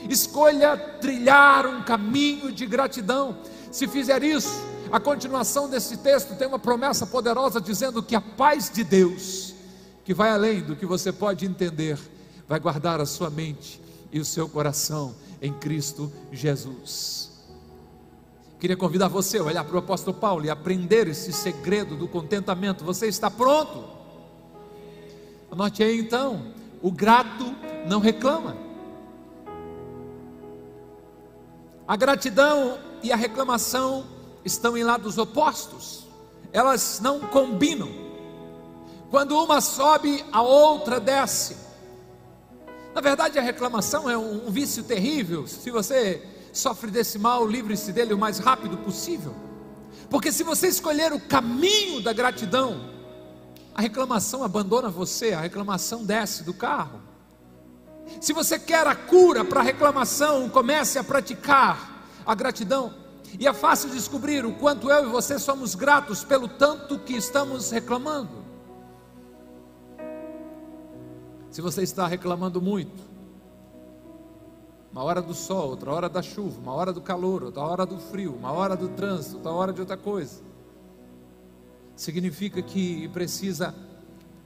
Escolha 0.10 0.78
trilhar 1.00 1.66
um 1.66 1.84
caminho 1.84 2.52
de 2.52 2.66
gratidão. 2.66 3.38
Se 3.72 3.88
fizer 3.88 4.24
isso, 4.24 4.71
a 4.92 5.00
continuação 5.00 5.70
desse 5.70 5.98
texto 5.98 6.36
tem 6.36 6.48
uma 6.48 6.60
promessa 6.60 7.08
poderosa 7.08 7.62
dizendo 7.62 8.04
que 8.04 8.14
a 8.14 8.20
paz 8.20 8.70
de 8.70 8.84
Deus, 8.84 9.54
que 10.04 10.14
vai 10.14 10.32
além 10.32 10.62
do 10.62 10.76
que 10.76 10.86
você 10.86 11.14
pode 11.14 11.46
entender, 11.46 11.98
vai 12.48 12.60
guardar 12.60 13.00
a 13.00 13.06
sua 13.06 13.30
mente 13.30 13.82
e 14.12 14.20
o 14.20 14.26
seu 14.26 14.50
coração 14.50 15.16
em 15.42 15.54
Cristo 15.54 16.12
Jesus. 16.30 17.32
Queria 18.60 18.76
convidar 18.76 19.08
você 19.08 19.38
a 19.38 19.44
olhar 19.44 19.64
para 19.64 19.76
o 19.76 19.80
apóstolo 19.80 20.16
Paulo 20.18 20.46
e 20.46 20.50
aprender 20.50 21.08
esse 21.08 21.32
segredo 21.32 21.96
do 21.96 22.08
contentamento. 22.08 22.84
Você 22.84 23.08
está 23.08 23.32
pronto? 23.32 23.86
Anote 25.50 25.82
aí 25.82 26.00
então: 26.00 26.54
o 26.82 26.92
grato 26.92 27.56
não 27.88 28.00
reclama. 28.00 28.58
A 31.88 31.96
gratidão 31.96 32.78
e 33.02 33.12
a 33.12 33.16
reclamação 33.16 34.21
estão 34.44 34.78
em 34.78 34.84
lados 34.84 35.18
opostos, 35.18 36.08
elas 36.52 37.00
não 37.02 37.20
combinam. 37.20 37.90
Quando 39.10 39.38
uma 39.38 39.62
sobe, 39.62 40.24
a 40.32 40.42
outra 40.42 41.00
desce. 41.00 41.58
Na 42.94 43.02
verdade, 43.02 43.38
a 43.40 43.42
reclamação 43.42 44.10
é 44.10 44.18
um 44.18 44.50
vício 44.50 44.84
terrível. 44.84 45.48
Se 45.48 45.70
você 45.70 46.26
sofre 46.54 46.92
desse 46.92 47.18
mal, 47.18 47.46
livre-se 47.46 47.92
dele 47.92 48.14
o 48.14 48.18
mais 48.18 48.40
rápido 48.40 48.78
possível. 48.78 49.36
Porque 50.10 50.32
se 50.32 50.44
você 50.44 50.68
escolher 50.68 51.14
o 51.14 51.20
caminho 51.20 52.02
da 52.02 52.12
gratidão, 52.12 52.90
a 53.74 53.82
reclamação 53.82 54.44
abandona 54.44 54.90
você, 54.90 55.34
a 55.34 55.42
reclamação 55.42 56.04
desce 56.04 56.44
do 56.44 56.54
carro. 56.54 57.02
Se 58.20 58.34
você 58.34 58.60
quer 58.60 58.86
a 58.88 58.96
cura 58.96 59.46
para 59.46 59.62
a 59.62 59.64
reclamação, 59.64 60.50
comece 60.50 61.00
a 61.00 61.04
praticar 61.04 62.06
a 62.26 62.36
gratidão. 62.36 63.01
E 63.40 63.48
é 63.48 63.54
fácil 63.54 63.90
descobrir 63.90 64.46
o 64.46 64.54
quanto 64.54 64.90
eu 64.90 65.08
e 65.08 65.10
você 65.10 65.40
somos 65.40 65.76
gratos 65.76 66.24
pelo 66.24 66.48
tanto 66.48 67.00
que 67.00 67.14
estamos 67.14 67.72
reclamando. 67.72 68.42
Se 71.50 71.62
você 71.62 71.82
está 71.84 72.08
reclamando 72.08 72.62
muito, 72.62 73.12
uma 74.92 75.04
hora 75.04 75.22
do 75.22 75.34
sol, 75.34 75.70
outra 75.70 75.92
hora 75.92 76.10
da 76.10 76.22
chuva, 76.22 76.60
uma 76.60 76.74
hora 76.74 76.92
do 76.92 77.02
calor, 77.02 77.44
outra 77.44 77.62
hora 77.62 77.86
do 77.86 77.98
frio, 77.98 78.36
uma 78.36 78.52
hora 78.52 78.76
do 78.76 78.90
trânsito, 78.90 79.38
outra 79.38 79.52
hora 79.52 79.74
de 79.74 79.80
outra 79.80 79.98
coisa. 79.98 80.42
Significa 81.96 82.62
que 82.62 83.08
precisa 83.10 83.74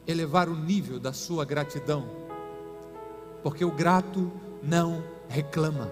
elevar 0.08 0.48
o 0.50 0.56
nível 0.56 1.00
da 1.00 1.14
sua 1.14 1.46
gratidão, 1.46 2.08
porque 3.42 3.66
o 3.66 3.72
grato 3.72 4.32
não 4.62 5.04
reclama. 5.28 5.92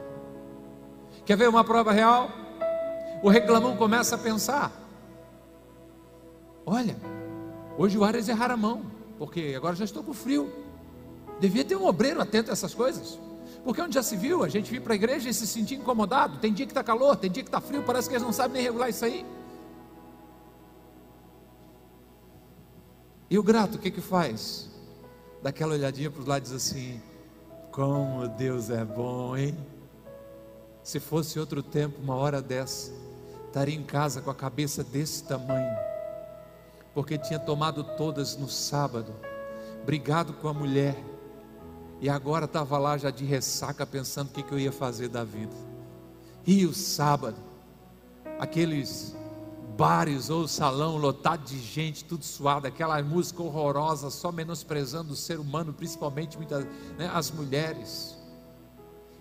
Quer 1.26 1.38
ver 1.38 1.50
uma 1.50 1.64
prova 1.64 1.92
real? 1.92 2.43
O 3.24 3.30
reclamão 3.30 3.78
começa 3.78 4.16
a 4.16 4.18
pensar: 4.18 4.70
olha, 6.66 6.98
hoje 7.78 7.98
o 7.98 8.04
Ares 8.04 8.28
errar 8.28 8.52
a 8.52 8.58
mão, 8.58 8.86
porque 9.18 9.54
agora 9.56 9.78
já 9.78 9.86
estou 9.86 10.04
com 10.04 10.14
frio. 10.14 10.52
Devia 11.40 11.64
ter 11.64 11.78
um 11.78 11.86
obreiro 11.86 12.22
atento 12.22 12.50
a 12.50 12.54
essas 12.54 12.74
coisas. 12.74 13.18
Porque 13.64 13.82
onde 13.82 13.96
já 13.96 14.04
se 14.04 14.18
viu, 14.18 14.44
a 14.44 14.50
gente 14.50 14.70
vir 14.70 14.82
para 14.82 14.92
a 14.92 14.96
igreja 14.96 15.30
e 15.30 15.34
se 15.34 15.48
sentir 15.48 15.76
incomodado. 15.76 16.38
Tem 16.40 16.52
dia 16.52 16.66
que 16.66 16.72
está 16.72 16.84
calor, 16.84 17.16
tem 17.16 17.32
dia 17.32 17.44
que 17.44 17.48
está 17.48 17.62
frio, 17.62 17.82
parece 17.84 18.10
que 18.10 18.16
eles 18.16 18.24
não 18.24 18.34
sabem 18.34 18.56
nem 18.56 18.64
regular 18.64 18.90
isso 18.90 19.06
aí. 19.06 19.26
E 23.30 23.40
o 23.40 23.42
grato, 23.42 23.76
o 23.76 23.80
que 23.80 23.90
que 23.90 24.02
faz? 24.02 24.70
Dá 25.42 25.50
aquela 25.50 25.74
olhadinha 25.74 26.12
para 26.12 26.20
os 26.20 26.28
lados 26.28 26.50
diz 26.50 26.58
assim: 26.58 27.02
Como 27.72 28.28
Deus 28.28 28.70
é 28.70 28.84
bom, 28.84 29.38
hein? 29.38 29.58
Se 30.84 31.00
fosse 31.00 31.40
outro 31.40 31.64
tempo, 31.64 32.02
uma 32.02 32.16
hora 32.16 32.42
dessa, 32.42 32.92
estaria 33.54 33.76
em 33.76 33.84
casa 33.84 34.20
com 34.20 34.32
a 34.32 34.36
cabeça 34.36 34.84
desse 34.84 35.26
tamanho, 35.26 35.78
porque 36.92 37.20
tinha 37.20 37.38
tomado 37.38 37.84
todas 37.84 38.36
no 38.36 38.50
sábado, 38.50 39.14
brigado 39.86 40.34
com 40.34 40.48
a 40.48 40.54
mulher 40.56 40.98
e 42.02 42.10
agora 42.10 42.46
estava 42.46 42.80
lá 42.80 42.98
já 42.98 43.12
de 43.12 43.24
ressaca, 43.24 43.86
pensando 43.86 44.30
o 44.30 44.32
que, 44.32 44.42
que 44.42 44.52
eu 44.52 44.58
ia 44.58 44.72
fazer 44.72 45.08
da 45.08 45.24
vida. 45.24 45.54
E 46.48 46.66
o 46.66 46.74
sábado, 46.74 47.38
aqueles 48.40 49.16
bares 49.78 50.32
ou 50.32 50.48
salão 50.48 50.98
lotado 50.98 51.46
de 51.46 51.60
gente, 51.60 52.04
tudo 52.04 52.26
suado, 52.26 52.66
aquela 52.66 53.00
música 53.04 53.44
horrorosa, 53.44 54.10
só 54.10 54.32
menosprezando 54.32 55.14
o 55.14 55.16
ser 55.16 55.40
humano, 55.40 55.72
principalmente 55.72 56.38
muitas, 56.38 56.66
né, 56.98 57.08
as 57.14 57.30
mulheres. 57.30 58.18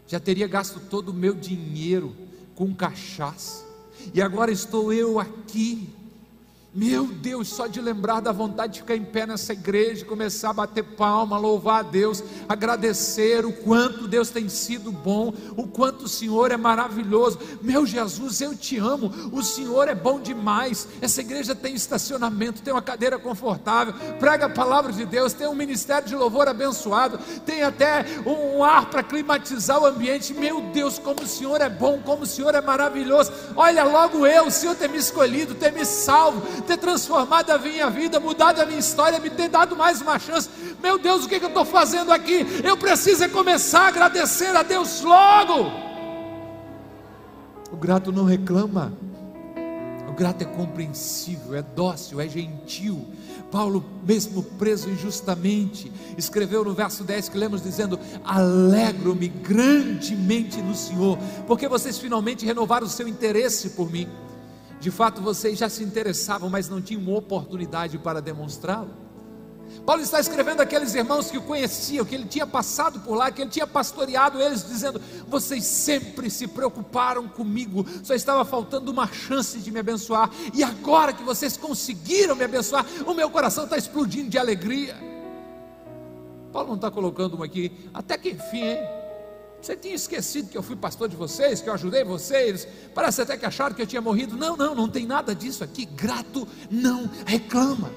Já 0.07 0.19
teria 0.19 0.49
gasto 0.49 0.81
todo 0.89 1.11
o 1.11 1.15
meu 1.15 1.35
dinheiro 1.35 2.17
com 2.55 2.75
cachaça, 2.75 3.72
e 4.12 4.20
agora 4.20 4.50
estou 4.50 4.92
eu 4.92 5.18
aqui 5.18 5.88
meu 6.75 7.05
Deus, 7.05 7.49
só 7.49 7.67
de 7.67 7.83
lembrar 7.83 8.21
da 8.21 8.33
vontade 8.33 8.73
de 8.73 8.79
ficar 8.81 8.97
em 8.97 9.05
pé 9.05 9.26
nessa 9.26 9.52
igreja, 9.52 10.07
começar 10.07 10.50
a 10.50 10.55
bater 10.55 10.83
palma, 10.83 11.37
louvar 11.37 11.81
a 11.81 11.83
Deus, 11.83 12.25
agradecer 12.49 13.45
o 13.45 13.52
quanto 13.52 14.09
Deus 14.09 14.31
tem 14.31 14.49
sido 14.49 14.91
bom, 14.91 15.35
o 15.55 15.67
quanto 15.67 16.07
o 16.07 16.09
Senhor 16.09 16.50
é 16.50 16.57
maravilhoso. 16.57 17.38
Meu 17.61 17.85
Jesus, 17.85 18.41
eu 18.41 18.57
te 18.57 18.79
amo, 18.79 19.12
o 19.33 19.43
Senhor 19.43 19.87
é 19.87 19.95
bom 19.95 20.19
demais. 20.19 20.88
Essa 21.02 21.21
igreja 21.21 21.55
tem 21.55 21.75
estacionamento, 21.75 22.62
tem 22.62 22.73
uma 22.73 22.81
cadeira 22.81 23.19
confortável, 23.19 23.93
prega 24.19 24.47
a 24.47 24.50
palavra 24.50 24.95
de 24.95 25.05
Deus, 25.05 25.35
tem 25.35 25.47
um 25.47 25.55
ministério 25.55 26.09
de 26.09 26.17
louvor 26.17 26.49
abençoado, 26.49 27.19
tem 27.45 27.62
até 27.62 28.07
um 28.25 28.64
ar 28.64 28.88
para 28.88 29.02
climatizar 29.02 29.79
o 29.79 29.85
ambiente. 29.85 30.33
Meu 30.33 30.62
Deus, 30.73 30.99
como 30.99 31.23
o 31.23 31.26
Senhor 31.26 31.61
é 31.61 31.69
bom, 31.69 32.00
como 32.02 32.23
o 32.23 32.26
Senhor 32.26 32.55
é 32.55 32.62
maravilhoso. 32.62 33.31
Olha, 33.55 33.85
logo 33.85 34.26
eu, 34.26 34.47
o 34.47 34.50
Senhor 34.50 34.75
ter 34.75 34.88
me 34.88 34.97
escolhido, 34.97 35.55
ter 35.55 35.71
me 35.71 35.85
salvo 35.85 36.62
ter 36.62 36.76
transformado 36.76 37.50
a 37.50 37.59
minha 37.59 37.90
vida, 37.90 38.19
mudado 38.21 38.61
a 38.61 38.66
minha 38.66 38.78
história, 38.78 39.19
me 39.19 39.31
ter 39.31 39.49
dado 39.49 39.76
mais 39.76 40.00
uma 40.00 40.19
chance. 40.19 40.49
Meu 40.83 40.99
Deus, 40.99 41.25
o 41.25 41.28
que, 41.28 41.38
que 41.38 41.45
eu 41.45 41.49
estou 41.49 41.64
fazendo 41.64 42.12
aqui? 42.12 42.47
Eu 42.64 42.76
preciso 42.76 43.25
é 43.25 43.28
começar 43.28 43.83
a 43.83 43.88
agradecer 43.88 44.54
a 44.57 44.62
Deus 44.62 45.02
logo. 45.02 45.71
O 47.71 47.76
grato 47.76 48.12
não 48.12 48.25
reclama, 48.25 48.92
o 50.09 50.12
grato 50.12 50.42
é 50.42 50.45
compreensível, 50.45 51.54
é 51.54 51.62
dócil, 51.62 52.21
é 52.21 52.28
gentil. 52.28 53.07
Paulo, 53.50 53.85
mesmo 54.07 54.42
preso 54.42 54.90
injustamente, 54.90 55.92
escreveu 56.16 56.64
no 56.64 56.75
verso 56.75 57.04
10 57.04 57.28
que 57.31 57.38
lemos 57.38 57.62
dizendo: 57.62 57.99
Alegro-me 58.25 59.28
grandemente 59.28 60.61
no 60.61 60.75
Senhor, 60.75 61.19
porque 61.47 61.66
vocês 61.69 61.99
finalmente 61.99 62.45
renovaram 62.45 62.87
o 62.87 62.90
seu 62.90 63.09
interesse 63.09 63.71
por 63.71 63.90
mim. 63.90 64.09
De 64.83 64.91
fato, 64.91 65.23
vocês 65.23 65.57
já 65.57 65.69
se 65.69 65.85
interessavam, 65.85 66.51
mas 66.51 66.69
não 66.69 66.83
tinham 66.83 67.15
oportunidade 67.15 67.97
para 67.99 68.21
demonstrá-lo. 68.21 68.91
Paulo 69.87 70.03
está 70.03 70.19
escrevendo 70.19 70.61
aqueles 70.61 70.93
irmãos 70.93 71.31
que 71.31 71.39
o 71.39 71.43
conheciam, 71.43 72.05
que 72.05 72.17
ele 72.17 72.25
tinha 72.25 72.45
passado 72.45 72.99
por 72.99 73.15
lá, 73.15 73.31
que 73.31 73.43
ele 73.43 73.51
tinha 73.51 73.65
pastoreado 73.65 74.43
eles, 74.43 74.67
dizendo: 74.67 75.01
Vocês 75.29 75.65
sempre 75.65 76.29
se 76.29 76.49
preocuparam 76.49 77.29
comigo, 77.29 77.87
só 78.03 78.12
estava 78.12 78.45
faltando 78.45 78.91
uma 78.91 79.07
chance 79.07 79.61
de 79.61 79.71
me 79.71 79.79
abençoar, 79.79 80.29
e 80.53 80.65
agora 80.65 81.12
que 81.12 81.23
vocês 81.23 81.57
conseguiram 81.57 82.35
me 82.35 82.43
abençoar, 82.43 82.85
o 83.07 83.15
meu 83.15 83.31
coração 83.31 83.62
está 83.62 83.77
explodindo 83.77 84.31
de 84.31 84.37
alegria. 84.37 84.97
Paulo 86.53 86.71
não 86.71 86.75
está 86.75 86.91
colocando 86.91 87.35
uma 87.35 87.45
aqui, 87.45 87.71
até 87.95 88.19
que 88.19 88.31
enfim, 88.31 88.62
hein? 88.65 89.01
Você 89.62 89.76
tinha 89.76 89.95
esquecido 89.95 90.49
que 90.49 90.59
eu 90.59 90.62
fui 90.62 90.75
pastor 90.75 91.09
de 91.09 91.14
vocês, 91.14 91.61
que 91.61 91.69
eu 91.69 91.73
ajudei 91.73 92.02
vocês, 92.02 92.66
parece 92.92 93.23
até 93.23 93.37
que 93.37 93.47
acharam 93.47 93.76
que 93.76 93.81
eu 93.81 93.87
tinha 93.87 94.02
morrido. 94.02 94.37
Não, 94.37 94.57
não, 94.57 94.75
não 94.75 94.88
tem 94.88 95.07
nada 95.07 95.37
disso 95.37 95.62
aqui. 95.62 95.85
Grato 95.85 96.49
não 96.69 97.09
reclama. 97.25 97.92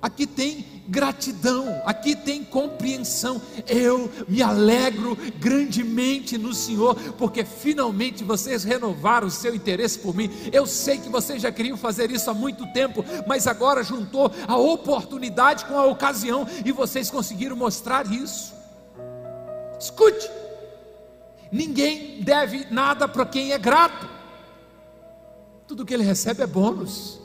aqui 0.00 0.26
tem 0.26 0.64
gratidão, 0.88 1.82
aqui 1.84 2.16
tem 2.16 2.42
compreensão. 2.42 3.42
Eu 3.66 4.10
me 4.26 4.40
alegro 4.40 5.18
grandemente 5.38 6.38
no 6.38 6.54
Senhor, 6.54 6.94
porque 7.18 7.44
finalmente 7.44 8.24
vocês 8.24 8.64
renovaram 8.64 9.26
o 9.26 9.30
seu 9.30 9.54
interesse 9.54 9.98
por 9.98 10.14
mim. 10.14 10.30
Eu 10.50 10.64
sei 10.64 10.96
que 10.96 11.10
vocês 11.10 11.42
já 11.42 11.52
queriam 11.52 11.76
fazer 11.76 12.10
isso 12.10 12.30
há 12.30 12.34
muito 12.34 12.64
tempo, 12.72 13.04
mas 13.26 13.46
agora 13.46 13.82
juntou 13.82 14.32
a 14.48 14.56
oportunidade 14.56 15.66
com 15.66 15.78
a 15.78 15.84
ocasião 15.84 16.46
e 16.64 16.72
vocês 16.72 17.10
conseguiram 17.10 17.54
mostrar 17.54 18.10
isso. 18.10 18.56
Escute, 19.78 20.30
ninguém 21.52 22.22
deve 22.22 22.66
nada 22.70 23.06
para 23.06 23.26
quem 23.26 23.52
é 23.52 23.58
grato, 23.58 24.08
tudo 25.66 25.84
que 25.84 25.92
ele 25.92 26.02
recebe 26.04 26.42
é 26.42 26.46
bônus. 26.46 27.20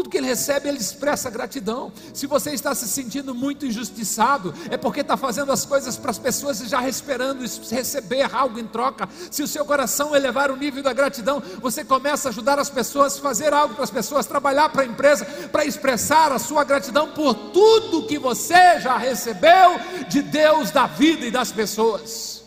Tudo 0.00 0.08
que 0.08 0.16
ele 0.16 0.28
recebe, 0.28 0.66
ele 0.66 0.78
expressa 0.78 1.28
gratidão. 1.28 1.92
Se 2.14 2.26
você 2.26 2.52
está 2.52 2.74
se 2.74 2.88
sentindo 2.88 3.34
muito 3.34 3.66
injustiçado, 3.66 4.54
é 4.70 4.78
porque 4.78 5.00
está 5.00 5.14
fazendo 5.14 5.52
as 5.52 5.66
coisas 5.66 5.98
para 5.98 6.10
as 6.10 6.18
pessoas 6.18 6.58
e 6.62 6.68
já 6.68 6.88
esperando 6.88 7.40
receber 7.70 8.34
algo 8.34 8.58
em 8.58 8.66
troca. 8.66 9.06
Se 9.30 9.42
o 9.42 9.46
seu 9.46 9.62
coração 9.62 10.16
elevar 10.16 10.50
o 10.50 10.56
nível 10.56 10.82
da 10.82 10.94
gratidão, 10.94 11.42
você 11.60 11.84
começa 11.84 12.28
a 12.28 12.30
ajudar 12.30 12.58
as 12.58 12.70
pessoas, 12.70 13.18
fazer 13.18 13.52
algo 13.52 13.74
para 13.74 13.84
as 13.84 13.90
pessoas, 13.90 14.24
trabalhar 14.24 14.70
para 14.70 14.84
a 14.84 14.86
empresa, 14.86 15.26
para 15.52 15.66
expressar 15.66 16.32
a 16.32 16.38
sua 16.38 16.64
gratidão 16.64 17.12
por 17.12 17.34
tudo 17.34 18.06
que 18.06 18.18
você 18.18 18.80
já 18.80 18.96
recebeu 18.96 19.78
de 20.08 20.22
Deus, 20.22 20.70
da 20.70 20.86
vida 20.86 21.26
e 21.26 21.30
das 21.30 21.52
pessoas. 21.52 22.42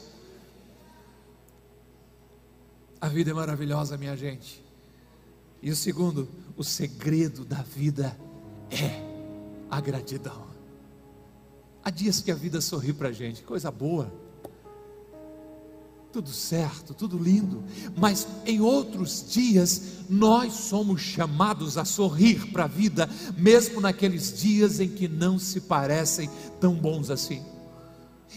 A 3.00 3.08
vida 3.08 3.30
é 3.30 3.34
maravilhosa, 3.36 3.96
minha 3.96 4.18
gente. 4.18 4.64
E 5.62 5.70
o 5.70 5.76
segundo, 5.76 6.28
o 6.56 6.64
segredo 6.64 7.44
da 7.46 7.62
vida 7.62 8.18
é 8.70 9.02
a 9.70 9.80
gratidão. 9.82 10.48
Há 11.84 11.90
dias 11.90 12.22
que 12.22 12.32
a 12.32 12.36
vida 12.36 12.62
sorri 12.62 12.94
para 12.94 13.10
a 13.10 13.12
gente, 13.12 13.44
coisa 13.44 13.70
boa, 13.70 14.12
tudo 16.14 16.30
certo, 16.30 16.94
tudo 16.94 17.18
lindo, 17.18 17.64
mas 17.98 18.28
em 18.46 18.62
outros 18.62 19.26
dias 19.28 19.82
nós 20.08 20.54
somos 20.54 21.02
chamados 21.02 21.76
a 21.76 21.84
sorrir 21.84 22.52
para 22.52 22.66
a 22.66 22.68
vida, 22.68 23.10
mesmo 23.36 23.82
naqueles 23.82 24.40
dias 24.40 24.80
em 24.80 24.88
que 24.88 25.08
não 25.08 25.40
se 25.40 25.62
parecem 25.62 26.30
tão 26.62 26.76
bons 26.76 27.10
assim. 27.10 27.44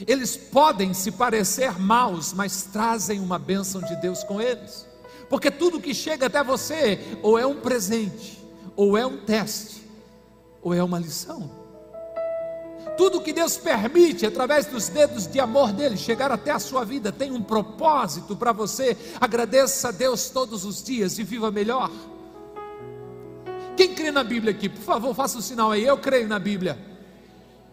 Eles 0.07 0.37
podem 0.37 0.95
se 0.95 1.13
parecer 1.13 1.79
maus, 1.79 2.33
mas 2.33 2.63
trazem 2.65 3.21
uma 3.21 3.39
bênção 3.39 3.83
de 3.83 3.95
Deus 3.97 4.25
com 4.25 4.41
eles, 4.41 4.87
porque 5.29 5.51
tudo 5.51 5.81
que 5.81 5.95
chega 5.95 6.27
até 6.27 6.43
você 6.43 7.01
ou 7.23 7.39
é 7.39 7.47
um 7.47 7.61
presente, 7.61 8.43
ou 8.75 8.97
é 8.97 9.07
um 9.07 9.19
teste, 9.19 9.83
ou 10.63 10.75
é 10.75 10.83
uma 10.83 10.99
lição. 10.99 11.51
Tudo 12.97 13.21
que 13.21 13.33
Deus 13.33 13.59
permite 13.59 14.25
através 14.25 14.67
dos 14.67 14.89
dedos 14.89 15.27
de 15.27 15.39
amor 15.39 15.73
dele 15.73 15.97
chegar 15.97 16.33
até 16.33 16.51
a 16.51 16.59
sua 16.59 16.83
vida 16.85 17.13
tem 17.13 17.31
um 17.31 17.43
propósito 17.43 18.35
para 18.35 18.53
você. 18.53 18.97
Agradeça 19.21 19.89
a 19.89 19.93
Deus 19.93 20.31
todos 20.31 20.65
os 20.65 20.83
dias 20.83 21.19
e 21.19 21.23
viva 21.23 21.51
melhor. 21.51 21.91
Quem 23.77 23.95
crê 23.95 24.11
na 24.11 24.25
Bíblia 24.25 24.53
aqui, 24.53 24.71
por 24.71 24.81
favor, 24.81 25.15
faça 25.15 25.37
o 25.37 25.41
um 25.41 25.43
sinal 25.43 25.71
aí. 25.71 25.85
Eu 25.85 25.99
creio 25.99 26.27
na 26.27 26.39
Bíblia. 26.39 26.79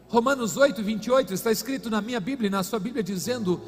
Romanos 0.10 0.58
8, 0.58 0.84
28 0.84 1.34
está 1.34 1.52
escrito 1.52 1.90
na 1.90 2.02
minha 2.02 2.20
Bíblia 2.20 2.48
e 2.48 2.52
na 2.52 2.62
sua 2.62 2.78
Bíblia 2.78 3.02
dizendo: 3.02 3.62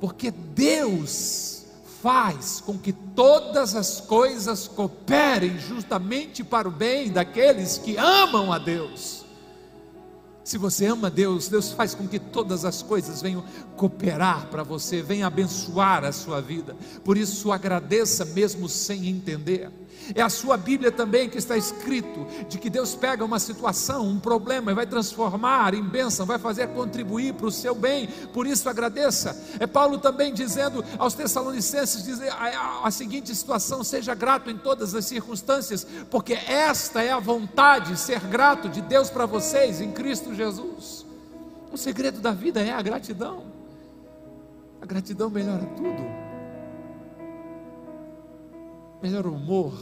Porque 0.00 0.32
Deus 0.32 1.59
faz 2.02 2.62
com 2.64 2.78
que 2.78 2.92
todas 2.92 3.74
as 3.74 4.00
coisas 4.00 4.66
cooperem 4.66 5.58
justamente 5.58 6.42
para 6.42 6.68
o 6.68 6.70
bem 6.70 7.10
daqueles 7.10 7.78
que 7.78 7.96
amam 7.96 8.52
a 8.52 8.58
Deus. 8.58 9.24
Se 10.42 10.58
você 10.58 10.86
ama 10.86 11.10
Deus, 11.10 11.48
Deus 11.48 11.70
faz 11.72 11.94
com 11.94 12.08
que 12.08 12.18
todas 12.18 12.64
as 12.64 12.82
coisas 12.82 13.22
venham 13.22 13.44
cooperar 13.76 14.48
para 14.48 14.62
você, 14.62 15.02
venham 15.02 15.26
abençoar 15.26 16.04
a 16.04 16.12
sua 16.12 16.40
vida. 16.40 16.74
Por 17.04 17.16
isso, 17.16 17.52
agradeça 17.52 18.24
mesmo 18.24 18.68
sem 18.68 19.06
entender. 19.06 19.70
É 20.14 20.22
a 20.22 20.28
sua 20.28 20.56
Bíblia 20.56 20.90
também 20.90 21.28
que 21.28 21.38
está 21.38 21.56
escrito 21.56 22.26
de 22.48 22.58
que 22.58 22.70
Deus 22.70 22.94
pega 22.94 23.24
uma 23.24 23.38
situação, 23.38 24.06
um 24.06 24.18
problema 24.18 24.72
e 24.72 24.74
vai 24.74 24.86
transformar 24.86 25.74
em 25.74 25.82
bênção, 25.82 26.26
vai 26.26 26.38
fazer 26.38 26.68
contribuir 26.68 27.34
para 27.34 27.46
o 27.46 27.50
seu 27.50 27.74
bem. 27.74 28.08
Por 28.32 28.46
isso 28.46 28.68
agradeça. 28.68 29.36
É 29.58 29.66
Paulo 29.66 29.98
também 29.98 30.32
dizendo 30.32 30.84
aos 30.98 31.14
Tessalonicenses 31.14 32.04
dizer 32.04 32.30
a, 32.32 32.80
a 32.84 32.90
seguinte 32.90 33.34
situação: 33.34 33.84
seja 33.84 34.14
grato 34.14 34.50
em 34.50 34.56
todas 34.56 34.94
as 34.94 35.04
circunstâncias, 35.04 35.86
porque 36.10 36.34
esta 36.34 37.02
é 37.02 37.12
a 37.12 37.18
vontade, 37.18 37.98
ser 37.98 38.20
grato 38.20 38.68
de 38.68 38.80
Deus 38.80 39.10
para 39.10 39.26
vocês 39.26 39.80
em 39.80 39.92
Cristo 39.92 40.34
Jesus. 40.34 41.06
O 41.72 41.76
segredo 41.76 42.20
da 42.20 42.32
vida 42.32 42.60
é 42.60 42.72
a 42.72 42.82
gratidão. 42.82 43.44
A 44.82 44.86
gratidão 44.86 45.30
melhora 45.30 45.64
tudo 45.76 46.29
melhora 49.02 49.28
o 49.28 49.34
humor, 49.34 49.78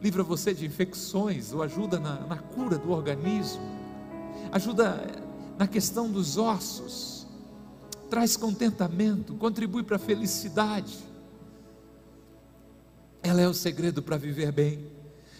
livra 0.00 0.22
você 0.22 0.52
de 0.52 0.66
infecções, 0.66 1.52
ou 1.52 1.62
ajuda 1.62 1.98
na, 1.98 2.20
na 2.26 2.36
cura 2.36 2.76
do 2.76 2.90
organismo, 2.90 3.62
ajuda 4.50 5.00
na 5.58 5.66
questão 5.66 6.10
dos 6.10 6.36
ossos, 6.36 7.26
traz 8.10 8.36
contentamento, 8.36 9.34
contribui 9.34 9.82
para 9.82 9.96
a 9.96 9.98
felicidade. 9.98 10.98
Ela 13.22 13.40
é 13.40 13.48
o 13.48 13.54
segredo 13.54 14.02
para 14.02 14.16
viver 14.16 14.52
bem. 14.52 14.90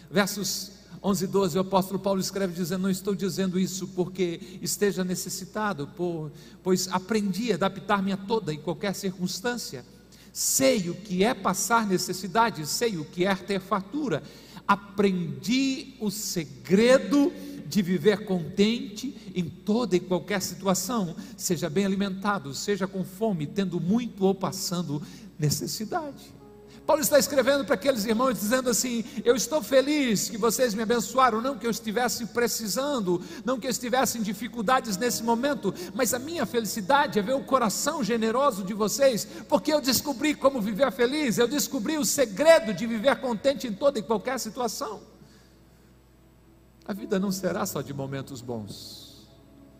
Versos 0.09 0.71
11 1.03 1.25
e 1.25 1.27
12, 1.27 1.57
o 1.57 1.61
apóstolo 1.61 1.99
Paulo 1.99 2.21
escreve 2.21 2.53
dizendo: 2.53 2.83
Não 2.83 2.89
estou 2.89 3.13
dizendo 3.13 3.59
isso 3.59 3.89
porque 3.89 4.59
esteja 4.61 5.03
necessitado, 5.03 5.87
por, 5.87 6.31
pois 6.63 6.87
aprendi 6.87 7.51
a 7.51 7.55
adaptar-me 7.55 8.13
a 8.13 8.17
toda 8.17 8.53
e 8.53 8.57
qualquer 8.57 8.95
circunstância. 8.95 9.85
Sei 10.33 10.89
o 10.89 10.95
que 10.95 11.23
é 11.23 11.33
passar 11.33 11.87
necessidade, 11.87 12.65
sei 12.67 12.97
o 12.97 13.05
que 13.05 13.25
é 13.25 13.33
ter 13.35 13.61
fartura 13.61 14.21
aprendi 14.67 15.95
o 15.99 16.09
segredo 16.09 17.31
de 17.67 17.81
viver 17.81 18.25
contente 18.25 19.15
em 19.33 19.49
toda 19.49 19.95
e 19.95 19.99
qualquer 19.99 20.41
situação, 20.41 21.15
seja 21.35 21.69
bem 21.69 21.85
alimentado, 21.85 22.53
seja 22.53 22.87
com 22.87 23.03
fome, 23.03 23.47
tendo 23.47 23.79
muito 23.79 24.25
ou 24.25 24.35
passando 24.35 25.01
necessidade. 25.39 26.33
Paulo 26.85 27.01
está 27.01 27.17
escrevendo 27.17 27.63
para 27.63 27.75
aqueles 27.75 28.03
irmãos 28.03 28.33
dizendo 28.33 28.69
assim: 28.69 29.05
Eu 29.23 29.35
estou 29.35 29.63
feliz 29.63 30.29
que 30.29 30.37
vocês 30.37 30.73
me 30.73 30.83
abençoaram, 30.83 31.41
não 31.41 31.57
que 31.57 31.65
eu 31.65 31.71
estivesse 31.71 32.25
precisando, 32.27 33.21
não 33.45 33.59
que 33.59 33.67
eu 33.67 33.71
estivesse 33.71 34.17
em 34.17 34.21
dificuldades 34.21 34.97
nesse 34.97 35.23
momento, 35.23 35.73
mas 35.93 36.13
a 36.13 36.19
minha 36.19 36.45
felicidade 36.45 37.17
é 37.17 37.21
ver 37.21 37.35
o 37.35 37.43
coração 37.43 38.03
generoso 38.03 38.63
de 38.63 38.73
vocês, 38.73 39.25
porque 39.47 39.73
eu 39.73 39.79
descobri 39.79 40.35
como 40.35 40.61
viver 40.61 40.91
feliz, 40.91 41.37
eu 41.37 41.47
descobri 41.47 41.97
o 41.97 42.03
segredo 42.03 42.73
de 42.73 42.85
viver 42.85 43.15
contente 43.21 43.65
em 43.65 43.73
toda 43.73 43.99
e 43.99 44.03
qualquer 44.03 44.37
situação. 44.39 45.01
A 46.85 46.91
vida 46.91 47.17
não 47.17 47.31
será 47.31 47.65
só 47.65 47.81
de 47.81 47.93
momentos 47.93 48.41
bons, 48.41 49.25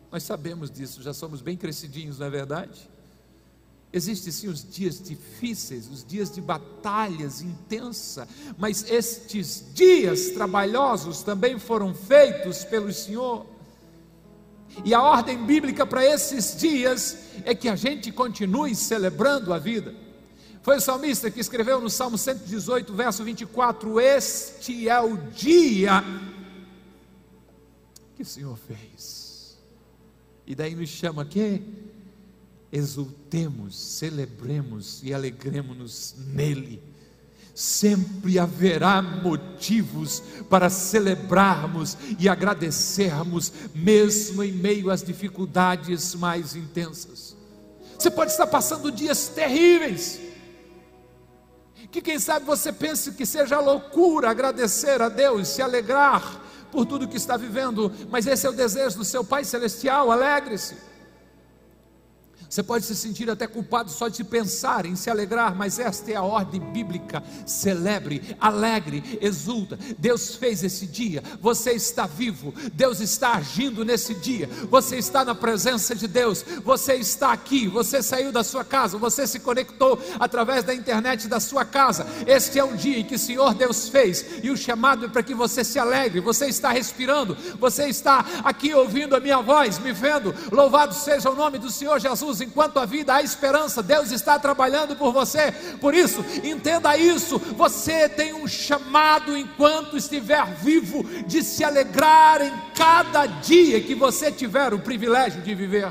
nós 0.10 0.24
sabemos 0.24 0.72
disso, 0.72 1.02
já 1.02 1.14
somos 1.14 1.42
bem 1.42 1.58
crescidinhos, 1.58 2.20
não 2.20 2.28
é 2.28 2.30
verdade? 2.30 2.93
Existem 3.96 4.34
sim 4.34 4.48
os 4.48 4.68
dias 4.68 5.00
difíceis, 5.00 5.88
os 5.88 6.04
dias 6.04 6.32
de 6.32 6.42
batalhas 6.42 7.44
intensa, 7.44 8.28
mas 8.58 8.90
estes 8.90 9.64
dias 9.72 10.32
trabalhosos 10.32 11.22
também 11.22 11.60
foram 11.60 11.94
feitos 11.94 12.66
pelo 12.66 12.92
Senhor. 12.92 13.46
E 14.84 14.96
a 14.96 15.04
ordem 15.04 15.46
bíblica 15.46 15.86
para 15.86 16.04
esses 16.04 16.58
dias 16.58 17.20
é 17.46 17.54
que 17.54 17.70
a 17.70 17.76
gente 17.76 18.12
continue 18.12 18.74
celebrando 18.74 19.54
a 19.54 19.60
vida. 19.60 19.94
Foi 20.64 20.78
o 20.78 20.82
salmista 20.82 21.30
que 21.30 21.40
escreveu 21.40 21.80
no 21.80 21.90
Salmo 21.90 22.18
118, 22.18 22.92
verso 22.96 23.24
24: 23.24 24.00
Este 24.00 24.90
é 24.90 25.00
o 25.00 25.18
dia 25.18 26.04
que 28.16 28.24
o 28.24 28.26
Senhor 28.26 28.58
fez. 28.58 29.56
E 30.48 30.56
daí 30.56 30.74
nos 30.74 30.90
chama 30.90 31.22
aqui 31.22 31.62
exultemos, 32.74 33.78
celebremos 33.78 35.02
e 35.04 35.14
alegremos-nos 35.14 36.16
nele. 36.34 36.82
Sempre 37.54 38.40
haverá 38.40 39.00
motivos 39.00 40.24
para 40.50 40.72
celebrarmos 40.72 41.96
e 42.18 42.28
agradecermos, 42.28 43.54
mesmo 43.76 44.44
em 44.44 44.52
meio 44.52 44.90
às 44.90 45.04
dificuldades 45.04 46.16
mais 46.16 46.56
intensas. 46.56 47.38
Você 47.98 48.10
pode 48.10 48.32
estar 48.32 48.48
passando 48.48 48.92
dias 48.92 49.28
terríveis, 49.28 50.20
que 51.92 52.02
quem 52.02 52.18
sabe 52.18 52.44
você 52.44 52.74
pense 52.74 53.12
que 53.12 53.24
seja 53.24 53.60
loucura 53.60 54.32
agradecer 54.32 55.00
a 55.00 55.10
Deus, 55.10 55.48
se 55.48 55.62
alegrar 55.62 56.42
por 56.72 56.88
tudo 56.88 57.08
que 57.08 57.18
está 57.18 57.38
vivendo, 57.38 57.94
mas 58.10 58.26
esse 58.26 58.48
é 58.48 58.50
o 58.50 58.54
desejo 58.54 58.98
do 58.98 59.06
seu 59.06 59.24
Pai 59.24 59.46
Celestial, 59.46 60.12
alegre-se. 60.12 60.93
Você 62.54 62.62
pode 62.62 62.86
se 62.86 62.96
sentir 62.96 63.32
até 63.32 63.48
culpado 63.48 63.90
só 63.90 64.08
de 64.08 64.24
pensar 64.24 64.86
em 64.86 64.96
se 64.96 65.10
alegrar, 65.10 65.56
mas 65.56 65.80
esta 65.80 66.12
é 66.12 66.16
a 66.16 66.22
ordem 66.22 66.62
bíblica. 66.62 67.24
Celebre, 67.48 68.38
alegre, 68.40 69.18
exulta. 69.20 69.76
Deus 69.98 70.36
fez 70.36 70.64
esse 70.64 70.86
dia, 70.86 71.24
você 71.42 71.72
está 71.72 72.06
vivo, 72.06 72.54
Deus 72.72 73.00
está 73.00 73.34
agindo 73.38 73.84
nesse 73.84 74.14
dia, 74.14 74.48
você 74.70 74.98
está 74.98 75.26
na 75.26 75.34
presença 75.34 75.96
de 75.96 76.08
Deus, 76.08 76.46
você 76.64 76.94
está 76.94 77.34
aqui, 77.34 77.68
você 77.68 78.04
saiu 78.04 78.32
da 78.32 78.44
sua 78.44 78.64
casa, 78.64 79.00
você 79.00 79.26
se 79.26 79.40
conectou 79.40 80.00
através 80.20 80.64
da 80.64 80.76
internet 80.76 81.28
da 81.28 81.40
sua 81.40 81.66
casa. 81.66 82.06
Este 82.28 82.60
é 82.60 82.64
o 82.64 82.78
dia 82.78 83.00
em 83.00 83.04
que 83.04 83.16
o 83.16 83.20
Senhor 83.20 83.56
Deus 83.56 83.90
fez, 83.90 84.44
e 84.44 84.52
o 84.52 84.58
chamado 84.58 85.08
é 85.08 85.10
para 85.10 85.24
que 85.24 85.34
você 85.34 85.64
se 85.64 85.80
alegre. 85.80 86.20
Você 86.20 86.46
está 86.46 86.70
respirando, 86.70 87.36
você 87.60 87.88
está 87.88 88.24
aqui 88.44 88.76
ouvindo 88.76 89.16
a 89.16 89.20
minha 89.20 89.42
voz, 89.42 89.80
me 89.80 89.92
vendo. 89.92 90.36
Louvado 90.52 90.94
seja 90.94 91.32
o 91.32 91.36
nome 91.36 91.58
do 91.58 91.72
Senhor 91.72 92.00
Jesus 92.00 92.43
enquanto 92.44 92.78
a 92.78 92.86
vida 92.86 93.16
há 93.16 93.22
esperança, 93.22 93.82
Deus 93.82 94.12
está 94.12 94.38
trabalhando 94.38 94.96
por 94.96 95.12
você. 95.12 95.52
Por 95.80 95.94
isso, 95.94 96.24
entenda 96.44 96.96
isso: 96.98 97.40
você 97.40 98.08
tem 98.08 98.34
um 98.34 98.48
chamado 98.48 99.36
enquanto 99.36 99.98
estiver 99.98 100.46
vivo 100.56 101.04
de 101.26 101.42
se 101.42 101.64
alegrar 101.64 102.42
em 102.42 102.54
cada 102.76 103.26
dia 103.26 103.82
que 103.82 103.96
você 103.96 104.32
tiver 104.32 104.74
o 104.74 104.80
privilégio 104.80 105.42
de 105.42 105.56
viver. 105.56 105.88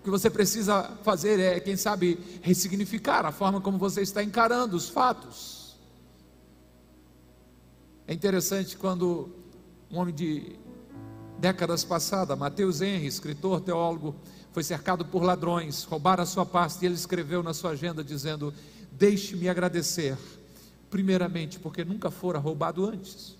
O 0.00 0.02
que 0.02 0.10
você 0.10 0.30
precisa 0.30 0.90
fazer 1.02 1.38
é, 1.38 1.60
quem 1.60 1.76
sabe, 1.76 2.18
ressignificar 2.40 3.26
a 3.26 3.32
forma 3.32 3.60
como 3.60 3.76
você 3.76 4.00
está 4.00 4.22
encarando 4.22 4.74
os 4.74 4.88
fatos. 4.88 5.76
É 8.06 8.14
interessante 8.14 8.76
quando 8.76 9.30
um 9.90 9.98
homem 9.98 10.14
de 10.14 10.56
décadas 11.38 11.84
passadas, 11.84 12.36
Mateus 12.36 12.80
Henry, 12.80 13.06
escritor, 13.06 13.60
teólogo, 13.60 14.14
foi 14.52 14.62
cercado 14.62 15.04
por 15.04 15.22
ladrões, 15.22 15.84
roubaram 15.84 16.22
a 16.22 16.26
sua 16.26 16.44
pasta 16.44 16.84
e 16.84 16.86
ele 16.86 16.94
escreveu 16.94 17.42
na 17.42 17.54
sua 17.54 17.70
agenda 17.70 18.02
dizendo: 18.02 18.52
Deixe-me 18.92 19.48
agradecer, 19.48 20.16
primeiramente, 20.90 21.58
porque 21.58 21.84
nunca 21.84 22.10
fora 22.10 22.38
roubado 22.38 22.84
antes. 22.84 23.36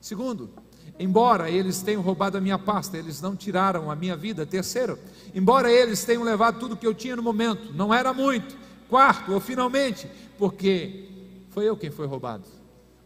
Segundo, 0.00 0.50
embora 0.98 1.50
eles 1.50 1.82
tenham 1.82 2.02
roubado 2.02 2.38
a 2.38 2.40
minha 2.40 2.58
pasta, 2.58 2.96
eles 2.96 3.20
não 3.20 3.34
tiraram 3.34 3.90
a 3.90 3.96
minha 3.96 4.16
vida. 4.16 4.46
Terceiro, 4.46 4.98
embora 5.34 5.70
eles 5.70 6.04
tenham 6.04 6.22
levado 6.22 6.60
tudo 6.60 6.76
que 6.76 6.86
eu 6.86 6.94
tinha 6.94 7.16
no 7.16 7.22
momento, 7.22 7.72
não 7.74 7.92
era 7.92 8.12
muito. 8.12 8.56
Quarto, 8.88 9.32
ou 9.32 9.40
finalmente, 9.40 10.08
porque 10.38 11.08
foi 11.50 11.68
eu 11.68 11.76
quem 11.76 11.90
foi 11.90 12.06
roubado, 12.06 12.44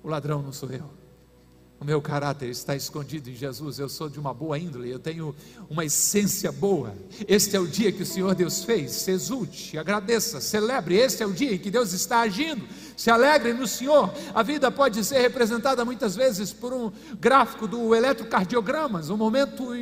o 0.03 0.09
ladrão 0.09 0.43
não 0.43 0.53
sou 0.53 0.71
eu. 0.71 1.02
O 1.83 1.85
meu 1.85 2.01
caráter 2.01 2.49
está 2.49 2.77
escondido 2.77 3.29
em 3.29 3.35
Jesus. 3.35 3.81
Eu 3.81 3.89
sou 3.89 4.09
de 4.09 4.17
uma 4.17 4.33
boa 4.33 4.57
índole, 4.57 4.89
eu 4.89 5.01
tenho 5.01 5.35
uma 5.69 5.85
essência 5.85 6.53
boa. 6.53 6.95
Este 7.27 7.57
é 7.57 7.59
o 7.59 7.67
dia 7.67 7.91
que 7.91 8.05
o 8.05 8.07
Senhor 8.07 8.37
Deus 8.37 8.63
fez. 8.63 8.93
Se 8.93 9.11
exulte, 9.11 9.77
agradeça, 9.77 10.41
celebre. 10.41 10.95
Este 10.95 11.25
é 11.25 11.27
o 11.27 11.33
dia 11.33 11.55
em 11.55 11.59
que 11.59 11.73
Deus 11.73 11.93
está 11.93 12.21
agindo. 12.21 12.65
Se 12.97 13.11
alegre 13.11 13.53
no 13.53 13.67
Senhor. 13.67 14.15
A 14.33 14.45
vida 14.45 14.71
pode 14.71 15.05
ser 15.05 15.23
representada 15.23 15.85
muitas 15.85 16.15
vezes 16.15 16.53
por 16.53 16.73
um 16.73 16.93
gráfico 17.19 17.67
do 17.67 17.93
eletrocardiogramas, 17.97 19.11
um 19.11 19.17
momento 19.17 19.75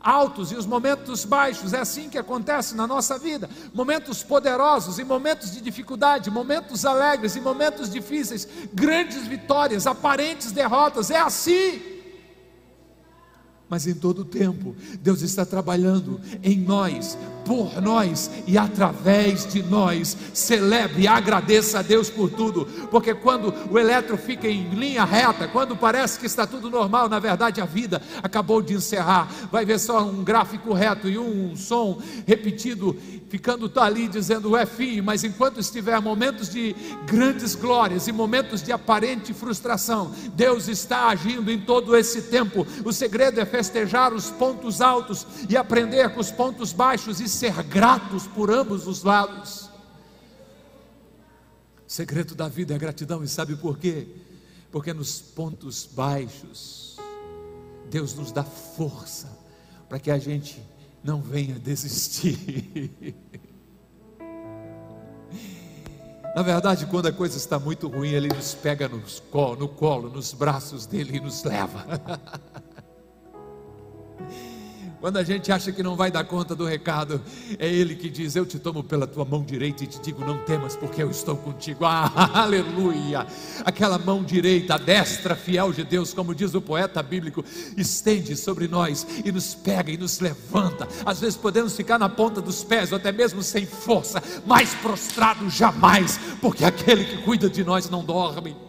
altos 0.00 0.52
e 0.52 0.56
os 0.56 0.66
momentos 0.66 1.24
baixos. 1.24 1.72
É 1.72 1.80
assim 1.80 2.08
que 2.08 2.18
acontece 2.18 2.74
na 2.74 2.86
nossa 2.86 3.18
vida: 3.18 3.48
momentos 3.72 4.22
poderosos 4.22 4.98
e 4.98 5.04
momentos 5.04 5.52
de 5.52 5.60
dificuldade, 5.60 6.30
momentos 6.30 6.84
alegres 6.84 7.36
e 7.36 7.40
momentos 7.40 7.90
difíceis, 7.90 8.48
grandes 8.72 9.26
vitórias, 9.26 9.86
aparentes 9.86 10.52
derrotas. 10.52 11.10
É 11.10 11.18
assim 11.18 11.98
mas 13.68 13.86
em 13.86 13.94
todo 13.94 14.20
o 14.20 14.24
tempo, 14.24 14.74
Deus 15.02 15.20
está 15.20 15.44
trabalhando 15.44 16.20
em 16.42 16.58
nós, 16.58 17.18
por 17.48 17.80
nós 17.80 18.30
e 18.46 18.58
através 18.58 19.50
de 19.50 19.62
nós. 19.62 20.14
Celebre 20.34 21.04
e 21.04 21.08
agradeça 21.08 21.78
a 21.78 21.82
Deus 21.82 22.10
por 22.10 22.28
tudo, 22.28 22.66
porque 22.90 23.14
quando 23.14 23.54
o 23.70 23.78
eletro 23.78 24.18
fica 24.18 24.46
em 24.46 24.68
linha 24.68 25.02
reta, 25.02 25.48
quando 25.48 25.74
parece 25.74 26.20
que 26.20 26.26
está 26.26 26.46
tudo 26.46 26.68
normal, 26.68 27.08
na 27.08 27.18
verdade 27.18 27.62
a 27.62 27.64
vida 27.64 28.02
acabou 28.22 28.60
de 28.60 28.74
encerrar. 28.74 29.32
Vai 29.50 29.64
ver 29.64 29.78
só 29.78 30.02
um 30.04 30.22
gráfico 30.22 30.74
reto 30.74 31.08
e 31.08 31.18
um 31.18 31.56
som 31.56 31.98
repetido 32.26 32.94
ficando 33.28 33.70
ali 33.80 34.08
dizendo 34.08 34.56
é 34.56 34.66
fim, 34.66 35.00
mas 35.00 35.22
enquanto 35.22 35.60
estiver 35.60 36.00
momentos 36.00 36.48
de 36.48 36.74
grandes 37.06 37.54
glórias 37.54 38.08
e 38.08 38.12
momentos 38.12 38.62
de 38.62 38.72
aparente 38.72 39.32
frustração, 39.32 40.12
Deus 40.34 40.66
está 40.68 41.08
agindo 41.08 41.50
em 41.50 41.60
todo 41.60 41.96
esse 41.96 42.22
tempo. 42.22 42.66
O 42.84 42.92
segredo 42.92 43.40
é 43.40 43.44
festejar 43.44 44.12
os 44.12 44.30
pontos 44.30 44.80
altos 44.80 45.26
e 45.48 45.56
aprender 45.56 46.10
com 46.10 46.20
os 46.20 46.30
pontos 46.30 46.72
baixos 46.72 47.20
e 47.20 47.28
ser 47.38 47.62
gratos 47.62 48.26
por 48.26 48.50
ambos 48.50 48.88
os 48.88 49.04
lados. 49.04 49.70
O 51.86 51.90
segredo 51.90 52.34
da 52.34 52.48
vida 52.48 52.74
é 52.74 52.78
gratidão, 52.78 53.22
e 53.22 53.28
sabe 53.28 53.54
por 53.54 53.78
quê? 53.78 54.08
Porque 54.72 54.92
nos 54.92 55.20
pontos 55.20 55.86
baixos, 55.86 56.98
Deus 57.88 58.14
nos 58.14 58.32
dá 58.32 58.42
força 58.42 59.28
para 59.88 60.00
que 60.00 60.10
a 60.10 60.18
gente 60.18 60.60
não 61.02 61.22
venha 61.22 61.58
desistir. 61.58 63.14
Na 66.34 66.42
verdade, 66.42 66.86
quando 66.86 67.06
a 67.06 67.12
coisa 67.12 67.36
está 67.36 67.58
muito 67.58 67.88
ruim, 67.88 68.10
Ele 68.10 68.28
nos 68.28 68.52
pega 68.54 68.88
no 68.88 69.00
colo, 69.30 69.56
no 69.56 69.68
colo, 69.68 70.10
nos 70.10 70.32
braços 70.32 70.86
dele 70.86 71.16
e 71.16 71.20
nos 71.20 71.44
leva. 71.44 71.86
Quando 75.00 75.16
a 75.16 75.22
gente 75.22 75.52
acha 75.52 75.70
que 75.70 75.82
não 75.82 75.94
vai 75.94 76.10
dar 76.10 76.24
conta 76.24 76.56
do 76.56 76.64
recado, 76.64 77.22
é 77.58 77.68
Ele 77.68 77.94
que 77.94 78.10
diz: 78.10 78.34
Eu 78.34 78.44
te 78.44 78.58
tomo 78.58 78.82
pela 78.82 79.06
tua 79.06 79.24
mão 79.24 79.44
direita 79.44 79.84
e 79.84 79.86
te 79.86 80.00
digo: 80.00 80.24
Não 80.24 80.38
temas, 80.38 80.74
porque 80.74 81.00
eu 81.00 81.10
estou 81.10 81.36
contigo. 81.36 81.84
Ah, 81.84 82.10
aleluia! 82.42 83.24
Aquela 83.64 83.96
mão 83.96 84.24
direita, 84.24 84.74
a 84.74 84.78
destra 84.78 85.36
fiel 85.36 85.72
de 85.72 85.84
Deus, 85.84 86.12
como 86.12 86.34
diz 86.34 86.52
o 86.54 86.60
poeta 86.60 87.00
bíblico, 87.00 87.44
estende 87.76 88.34
sobre 88.34 88.66
nós 88.66 89.06
e 89.24 89.30
nos 89.30 89.54
pega 89.54 89.92
e 89.92 89.96
nos 89.96 90.18
levanta. 90.18 90.88
Às 91.06 91.20
vezes 91.20 91.36
podemos 91.36 91.76
ficar 91.76 91.98
na 91.98 92.08
ponta 92.08 92.40
dos 92.40 92.64
pés, 92.64 92.90
ou 92.90 92.98
até 92.98 93.12
mesmo 93.12 93.42
sem 93.42 93.66
força, 93.66 94.20
mas 94.44 94.74
prostrado 94.74 95.48
jamais, 95.48 96.18
porque 96.40 96.64
aquele 96.64 97.04
que 97.04 97.22
cuida 97.22 97.48
de 97.48 97.62
nós 97.62 97.88
não 97.88 98.04
dorme. 98.04 98.67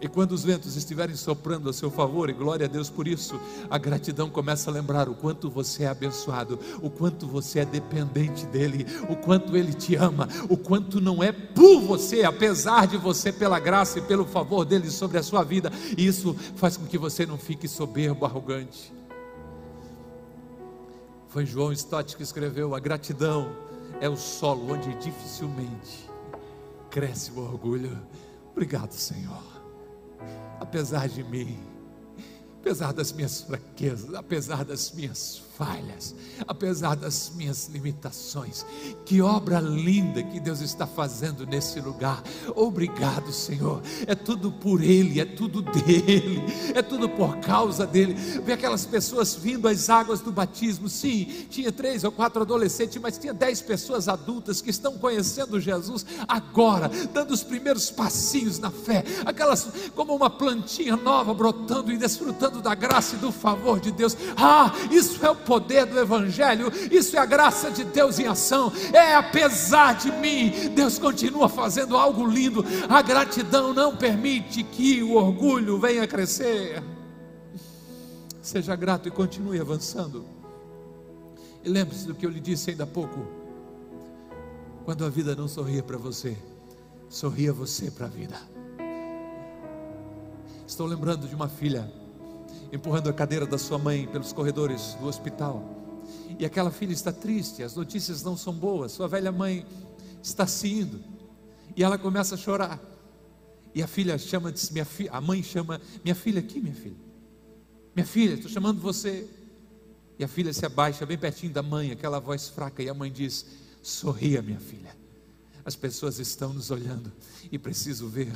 E 0.00 0.08
quando 0.08 0.32
os 0.32 0.42
ventos 0.42 0.76
estiverem 0.76 1.14
soprando 1.14 1.68
a 1.68 1.72
seu 1.74 1.90
favor, 1.90 2.30
e 2.30 2.32
glória 2.32 2.64
a 2.64 2.68
Deus 2.68 2.88
por 2.88 3.06
isso, 3.06 3.38
a 3.68 3.76
gratidão 3.76 4.30
começa 4.30 4.70
a 4.70 4.72
lembrar 4.72 5.10
o 5.10 5.14
quanto 5.14 5.50
você 5.50 5.82
é 5.82 5.88
abençoado, 5.88 6.58
o 6.80 6.88
quanto 6.88 7.26
você 7.26 7.60
é 7.60 7.64
dependente 7.66 8.46
dEle, 8.46 8.86
o 9.10 9.16
quanto 9.16 9.54
Ele 9.54 9.74
te 9.74 9.96
ama, 9.96 10.26
o 10.48 10.56
quanto 10.56 11.02
não 11.02 11.22
é 11.22 11.32
por 11.32 11.82
você, 11.82 12.22
apesar 12.22 12.86
de 12.86 12.96
você, 12.96 13.30
pela 13.30 13.60
graça 13.60 13.98
e 13.98 14.02
pelo 14.02 14.24
favor 14.24 14.64
dEle 14.64 14.90
sobre 14.90 15.18
a 15.18 15.22
sua 15.22 15.44
vida, 15.44 15.70
e 15.96 16.06
isso 16.06 16.34
faz 16.56 16.78
com 16.78 16.86
que 16.86 16.96
você 16.96 17.26
não 17.26 17.36
fique 17.36 17.68
soberbo, 17.68 18.24
arrogante. 18.24 18.94
Foi 21.28 21.44
João 21.44 21.72
Stott 21.72 22.16
que 22.16 22.22
escreveu: 22.22 22.74
a 22.74 22.80
gratidão 22.80 23.52
é 24.00 24.08
o 24.08 24.16
solo 24.16 24.72
onde 24.72 24.92
dificilmente 24.94 26.08
cresce 26.90 27.30
o 27.32 27.38
orgulho. 27.38 27.96
Obrigado, 28.52 28.92
Senhor 28.92 29.59
apesar 30.60 31.08
de 31.08 31.22
mim, 31.22 31.69
apesar 32.60 32.92
das 32.92 33.10
minhas 33.10 33.40
fraquezas, 33.40 34.14
apesar 34.14 34.64
das 34.64 34.92
minhas 34.92 35.40
falhas, 35.56 36.14
apesar 36.46 36.94
das 36.94 37.32
minhas 37.34 37.68
limitações. 37.68 38.64
Que 39.04 39.20
obra 39.20 39.60
linda 39.60 40.22
que 40.22 40.40
Deus 40.40 40.60
está 40.60 40.86
fazendo 40.86 41.46
nesse 41.46 41.80
lugar. 41.80 42.22
Obrigado, 42.54 43.32
Senhor. 43.32 43.82
É 44.06 44.14
tudo 44.14 44.52
por 44.52 44.82
Ele, 44.82 45.20
é 45.20 45.24
tudo 45.24 45.60
dele, 45.60 46.42
é 46.74 46.80
tudo 46.80 47.08
por 47.08 47.38
causa 47.38 47.86
dele. 47.86 48.14
Vê 48.42 48.52
aquelas 48.52 48.86
pessoas 48.86 49.34
vindo 49.34 49.68
às 49.68 49.90
águas 49.90 50.20
do 50.20 50.32
batismo. 50.32 50.88
Sim, 50.88 51.46
tinha 51.50 51.72
três 51.72 52.04
ou 52.04 52.12
quatro 52.12 52.40
adolescentes, 52.42 53.00
mas 53.00 53.18
tinha 53.18 53.34
dez 53.34 53.60
pessoas 53.60 54.08
adultas 54.08 54.62
que 54.62 54.70
estão 54.70 54.96
conhecendo 54.98 55.60
Jesus 55.60 56.06
agora, 56.26 56.90
dando 57.12 57.32
os 57.32 57.42
primeiros 57.42 57.90
passinhos 57.90 58.58
na 58.58 58.70
fé. 58.70 59.04
Aquelas 59.24 59.68
como 59.94 60.14
uma 60.14 60.30
plantinha 60.30 60.96
nova 60.96 61.34
brotando 61.34 61.92
e 61.92 61.98
desfrutando 61.98 62.49
da 62.58 62.74
graça 62.74 63.16
e 63.16 63.18
do 63.18 63.30
favor 63.30 63.78
de 63.78 63.92
Deus. 63.92 64.16
Ah, 64.36 64.72
isso 64.90 65.24
é 65.24 65.30
o 65.30 65.36
poder 65.36 65.84
do 65.84 65.98
Evangelho, 65.98 66.72
isso 66.90 67.16
é 67.16 67.18
a 67.18 67.26
graça 67.26 67.70
de 67.70 67.84
Deus 67.84 68.18
em 68.18 68.26
ação. 68.26 68.72
É 68.92 69.14
apesar 69.14 69.94
de 69.96 70.10
mim, 70.12 70.70
Deus 70.74 70.98
continua 70.98 71.48
fazendo 71.48 71.96
algo 71.96 72.26
lindo. 72.26 72.64
A 72.88 73.02
gratidão 73.02 73.74
não 73.74 73.94
permite 73.94 74.62
que 74.62 75.02
o 75.02 75.14
orgulho 75.14 75.78
venha 75.78 76.06
crescer. 76.06 76.82
Seja 78.40 78.74
grato 78.74 79.06
e 79.06 79.10
continue 79.10 79.60
avançando. 79.60 80.24
E 81.62 81.68
lembre-se 81.68 82.06
do 82.06 82.14
que 82.14 82.24
eu 82.24 82.30
lhe 82.30 82.40
disse 82.40 82.70
ainda 82.70 82.84
há 82.84 82.86
pouco. 82.86 83.26
Quando 84.84 85.04
a 85.04 85.10
vida 85.10 85.36
não 85.36 85.46
sorria 85.46 85.82
para 85.82 85.98
você, 85.98 86.36
sorria 87.08 87.52
você 87.52 87.90
para 87.90 88.06
a 88.06 88.08
vida. 88.08 88.36
Estou 90.66 90.86
lembrando 90.86 91.28
de 91.28 91.34
uma 91.34 91.48
filha 91.48 91.92
empurrando 92.72 93.08
a 93.08 93.12
cadeira 93.12 93.46
da 93.46 93.58
sua 93.58 93.78
mãe 93.78 94.06
pelos 94.06 94.32
corredores 94.32 94.94
do 95.00 95.06
hospital. 95.06 95.62
E 96.38 96.44
aquela 96.44 96.70
filha 96.70 96.92
está 96.92 97.12
triste, 97.12 97.62
as 97.62 97.74
notícias 97.74 98.22
não 98.22 98.36
são 98.36 98.52
boas, 98.52 98.92
sua 98.92 99.08
velha 99.08 99.32
mãe 99.32 99.66
está 100.22 100.46
se 100.46 100.68
indo. 100.68 101.02
E 101.76 101.82
ela 101.82 101.98
começa 101.98 102.34
a 102.34 102.38
chorar. 102.38 102.80
E 103.74 103.82
a 103.82 103.86
filha 103.86 104.18
chama, 104.18 104.50
diz, 104.50 104.70
minha 104.70 104.84
fi, 104.84 105.08
a 105.10 105.20
mãe 105.20 105.42
chama, 105.42 105.80
minha 106.02 106.14
filha 106.14 106.40
aqui, 106.40 106.60
minha 106.60 106.74
filha. 106.74 106.96
Minha 107.94 108.06
filha, 108.06 108.34
estou 108.34 108.50
chamando 108.50 108.80
você. 108.80 109.28
E 110.18 110.24
a 110.24 110.28
filha 110.28 110.52
se 110.52 110.64
abaixa 110.66 111.06
bem 111.06 111.18
pertinho 111.18 111.52
da 111.52 111.62
mãe, 111.62 111.90
aquela 111.90 112.18
voz 112.18 112.48
fraca, 112.48 112.82
e 112.82 112.88
a 112.88 112.94
mãe 112.94 113.10
diz: 113.10 113.46
Sorria, 113.82 114.42
minha 114.42 114.60
filha. 114.60 114.96
As 115.64 115.76
pessoas 115.76 116.18
estão 116.18 116.52
nos 116.52 116.70
olhando 116.70 117.12
e 117.50 117.58
preciso 117.58 118.08
ver 118.08 118.32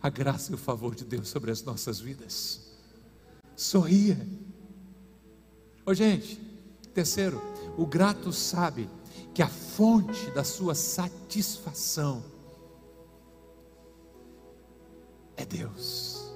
a 0.00 0.08
graça 0.08 0.52
e 0.52 0.54
o 0.54 0.58
favor 0.58 0.94
de 0.94 1.04
Deus 1.04 1.28
sobre 1.28 1.50
as 1.50 1.62
nossas 1.62 2.00
vidas. 2.00 2.67
Sorria. 3.58 4.16
Ô 5.84 5.92
gente, 5.92 6.36
terceiro, 6.94 7.42
o 7.76 7.84
grato 7.84 8.32
sabe 8.32 8.88
que 9.34 9.42
a 9.42 9.48
fonte 9.48 10.30
da 10.30 10.44
sua 10.44 10.76
satisfação 10.76 12.22
é 15.36 15.44
Deus. 15.44 16.30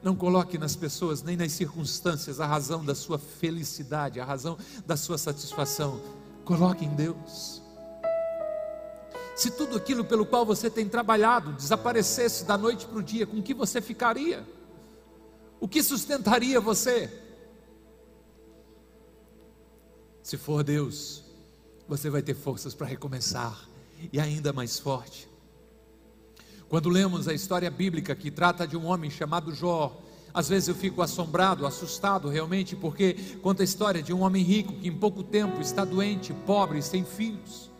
Não 0.00 0.14
coloque 0.14 0.56
nas 0.58 0.76
pessoas 0.76 1.24
nem 1.24 1.36
nas 1.36 1.50
circunstâncias 1.50 2.38
a 2.38 2.46
razão 2.46 2.84
da 2.84 2.94
sua 2.94 3.18
felicidade, 3.18 4.20
a 4.20 4.24
razão 4.24 4.56
da 4.86 4.96
sua 4.96 5.18
satisfação. 5.18 6.00
Coloque 6.44 6.84
em 6.84 6.94
Deus. 6.94 7.60
Se 9.34 9.50
tudo 9.50 9.76
aquilo 9.76 10.04
pelo 10.04 10.24
qual 10.24 10.46
você 10.46 10.70
tem 10.70 10.88
trabalhado 10.88 11.52
desaparecesse 11.54 12.44
da 12.44 12.56
noite 12.56 12.86
para 12.86 12.98
o 12.98 13.02
dia, 13.02 13.26
com 13.26 13.42
que 13.42 13.52
você 13.52 13.80
ficaria? 13.80 14.46
O 15.62 15.68
que 15.68 15.80
sustentaria 15.80 16.60
você? 16.60 17.08
Se 20.20 20.36
for 20.36 20.64
Deus, 20.64 21.22
você 21.86 22.10
vai 22.10 22.20
ter 22.20 22.34
forças 22.34 22.74
para 22.74 22.84
recomeçar 22.84 23.68
e 24.12 24.18
ainda 24.18 24.52
mais 24.52 24.80
forte. 24.80 25.28
Quando 26.68 26.88
lemos 26.88 27.28
a 27.28 27.32
história 27.32 27.70
bíblica 27.70 28.12
que 28.12 28.28
trata 28.28 28.66
de 28.66 28.76
um 28.76 28.86
homem 28.86 29.08
chamado 29.08 29.54
Jó, 29.54 29.96
às 30.34 30.48
vezes 30.48 30.68
eu 30.68 30.74
fico 30.74 31.00
assombrado, 31.00 31.64
assustado 31.64 32.28
realmente, 32.28 32.74
porque 32.74 33.14
conta 33.40 33.62
a 33.62 33.64
história 33.64 34.02
de 34.02 34.12
um 34.12 34.22
homem 34.22 34.42
rico 34.42 34.72
que 34.72 34.88
em 34.88 34.98
pouco 34.98 35.22
tempo 35.22 35.60
está 35.60 35.84
doente, 35.84 36.32
pobre, 36.44 36.82
sem 36.82 37.04
filhos. 37.04 37.70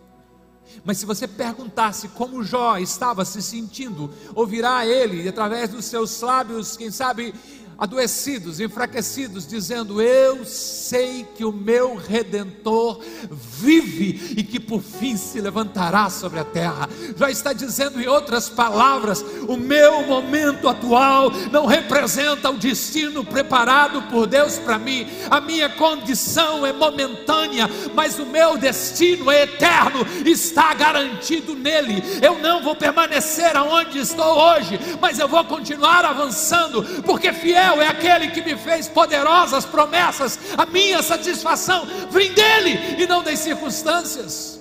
Mas 0.84 0.98
se 0.98 1.06
você 1.06 1.28
perguntasse 1.28 2.08
como 2.08 2.42
Jó 2.42 2.78
estava 2.78 3.24
se 3.24 3.42
sentindo, 3.42 4.10
ouvirá 4.34 4.86
ele, 4.86 5.28
através 5.28 5.70
dos 5.70 5.84
seus 5.84 6.20
lábios, 6.20 6.76
quem 6.76 6.90
sabe, 6.90 7.34
adoecidos, 7.82 8.60
enfraquecidos, 8.60 9.44
dizendo: 9.44 10.00
Eu 10.00 10.44
sei 10.44 11.26
que 11.34 11.44
o 11.44 11.50
meu 11.50 11.96
redentor 11.96 13.00
vive 13.28 14.34
e 14.36 14.44
que 14.44 14.60
por 14.60 14.80
fim 14.80 15.16
se 15.16 15.40
levantará 15.40 16.08
sobre 16.08 16.38
a 16.38 16.44
terra. 16.44 16.88
Já 17.16 17.28
está 17.28 17.52
dizendo 17.52 18.00
em 18.00 18.06
outras 18.06 18.48
palavras: 18.48 19.24
o 19.48 19.56
meu 19.56 20.06
momento 20.06 20.68
atual 20.68 21.32
não 21.50 21.66
representa 21.66 22.50
o 22.50 22.56
destino 22.56 23.24
preparado 23.24 24.02
por 24.02 24.28
Deus 24.28 24.60
para 24.60 24.78
mim. 24.78 25.08
A 25.28 25.40
minha 25.40 25.68
condição 25.68 26.64
é 26.64 26.72
momentânea, 26.72 27.68
mas 27.96 28.16
o 28.16 28.26
meu 28.26 28.56
destino 28.56 29.28
é 29.28 29.42
eterno, 29.42 30.06
está 30.24 30.72
garantido 30.72 31.56
nele. 31.56 32.00
Eu 32.22 32.38
não 32.38 32.62
vou 32.62 32.76
permanecer 32.76 33.56
aonde 33.56 33.98
estou 33.98 34.38
hoje, 34.38 34.78
mas 35.00 35.18
eu 35.18 35.26
vou 35.26 35.44
continuar 35.44 36.04
avançando, 36.04 36.84
porque 37.02 37.32
fiel 37.32 37.71
fiel 37.72 37.80
é 37.80 37.88
aquele 37.88 38.30
que 38.30 38.42
me 38.42 38.56
fez 38.56 38.88
poderosas 38.88 39.64
promessas. 39.64 40.38
A 40.56 40.66
minha 40.66 41.02
satisfação 41.02 41.86
vem 42.10 42.32
dele 42.32 43.02
e 43.02 43.06
não 43.06 43.22
das 43.22 43.38
circunstâncias. 43.38 44.60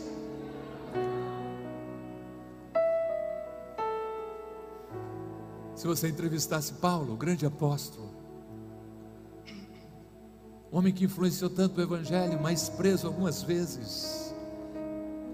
Se 5.76 5.88
você 5.88 6.08
entrevistasse 6.08 6.74
Paulo, 6.74 7.14
o 7.14 7.18
grande 7.18 7.46
apóstolo, 7.46 8.14
homem 10.72 10.94
que 10.94 11.06
influenciou 11.06 11.50
tanto 11.50 11.80
o 11.80 11.82
Evangelho, 11.82 12.40
mas 12.40 12.70
preso 12.70 13.08
algumas 13.08 13.42
vezes, 13.42 14.34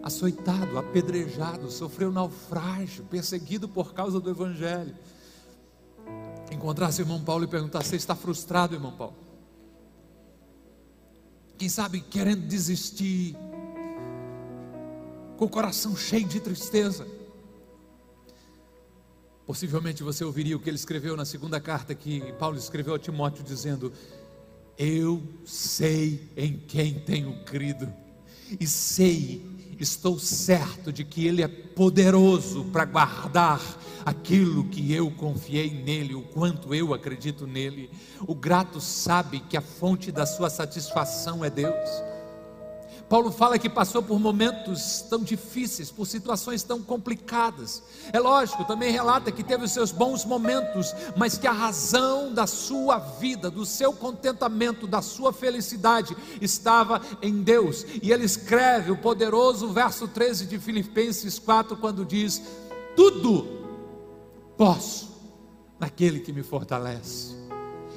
açoitado, 0.01 0.79
apedrejado, 0.79 1.69
sofreu 1.69 2.13
naufrágio, 2.13 3.03
perseguido 3.03 3.67
por 3.67 3.93
causa 3.93 4.21
do 4.21 4.29
Evangelho 4.29 4.95
encontrasse 6.57 7.01
o 7.01 7.03
irmão 7.03 7.23
Paulo 7.23 7.45
e 7.45 7.47
perguntasse: 7.47 7.89
Você 7.89 7.95
está 7.95 8.15
frustrado, 8.15 8.75
irmão 8.75 8.91
Paulo? 8.91 9.15
Quem 11.57 11.69
sabe 11.69 12.01
querendo 12.01 12.45
desistir, 12.45 13.35
com 15.37 15.45
o 15.45 15.49
coração 15.49 15.95
cheio 15.95 16.27
de 16.27 16.39
tristeza. 16.39 17.07
Possivelmente 19.45 20.03
você 20.03 20.25
ouviria 20.25 20.57
o 20.57 20.59
que 20.59 20.69
ele 20.69 20.75
escreveu 20.75 21.15
na 21.15 21.23
segunda 21.23 21.61
carta 21.61 21.95
que 21.95 22.33
Paulo 22.33 22.57
escreveu 22.57 22.95
a 22.95 22.99
Timóteo, 22.99 23.43
dizendo: 23.43 23.93
Eu 24.77 25.23
sei 25.45 26.29
em 26.35 26.57
quem 26.57 26.99
tenho 26.99 27.43
crido, 27.45 27.91
e 28.59 28.67
sei, 28.67 29.41
estou 29.79 30.19
certo 30.19 30.91
de 30.91 31.03
que 31.03 31.27
Ele 31.27 31.41
é 31.41 31.47
poderoso 31.47 32.65
para 32.65 32.85
guardar 32.85 33.61
aquilo 34.05 34.63
que 34.65 34.93
eu 34.93 35.11
confiei 35.11 35.69
nele, 35.69 36.15
o 36.15 36.21
quanto 36.21 36.73
eu 36.73 36.93
acredito 36.93 37.45
nele. 37.45 37.89
O 38.21 38.33
grato 38.33 38.79
sabe 38.79 39.39
que 39.41 39.57
a 39.57 39.61
fonte 39.61 40.11
da 40.11 40.25
sua 40.25 40.49
satisfação 40.49 41.43
é 41.43 41.49
Deus. 41.49 41.89
Paulo 43.09 43.31
fala 43.31 43.57
que 43.57 43.69
passou 43.69 44.03
por 44.03 44.19
momentos 44.19 45.01
tão 45.09 45.19
difíceis, 45.23 45.89
por 45.89 46.05
situações 46.05 46.61
tão 46.63 46.81
complicadas. 46.81 47.81
É 48.11 48.19
lógico, 48.19 48.65
também 48.65 48.91
relata 48.91 49.31
que 49.31 49.43
teve 49.43 49.63
os 49.63 49.71
seus 49.71 49.93
bons 49.93 50.25
momentos, 50.25 50.93
mas 51.15 51.37
que 51.37 51.47
a 51.47 51.53
razão 51.53 52.33
da 52.33 52.45
sua 52.45 52.99
vida, 52.99 53.49
do 53.49 53.65
seu 53.65 53.93
contentamento, 53.93 54.85
da 54.85 55.01
sua 55.01 55.31
felicidade 55.31 56.17
estava 56.41 57.01
em 57.21 57.41
Deus. 57.41 57.85
E 58.03 58.11
ele 58.11 58.25
escreve 58.25 58.91
o 58.91 58.97
poderoso 58.97 59.69
verso 59.69 60.05
13 60.07 60.45
de 60.45 60.59
Filipenses 60.59 61.39
4, 61.39 61.77
quando 61.77 62.03
diz: 62.03 62.41
Tudo 62.95 63.55
Posso, 64.57 65.11
naquele 65.79 66.19
que 66.19 66.33
me 66.33 66.41
fortalece. 66.41 67.36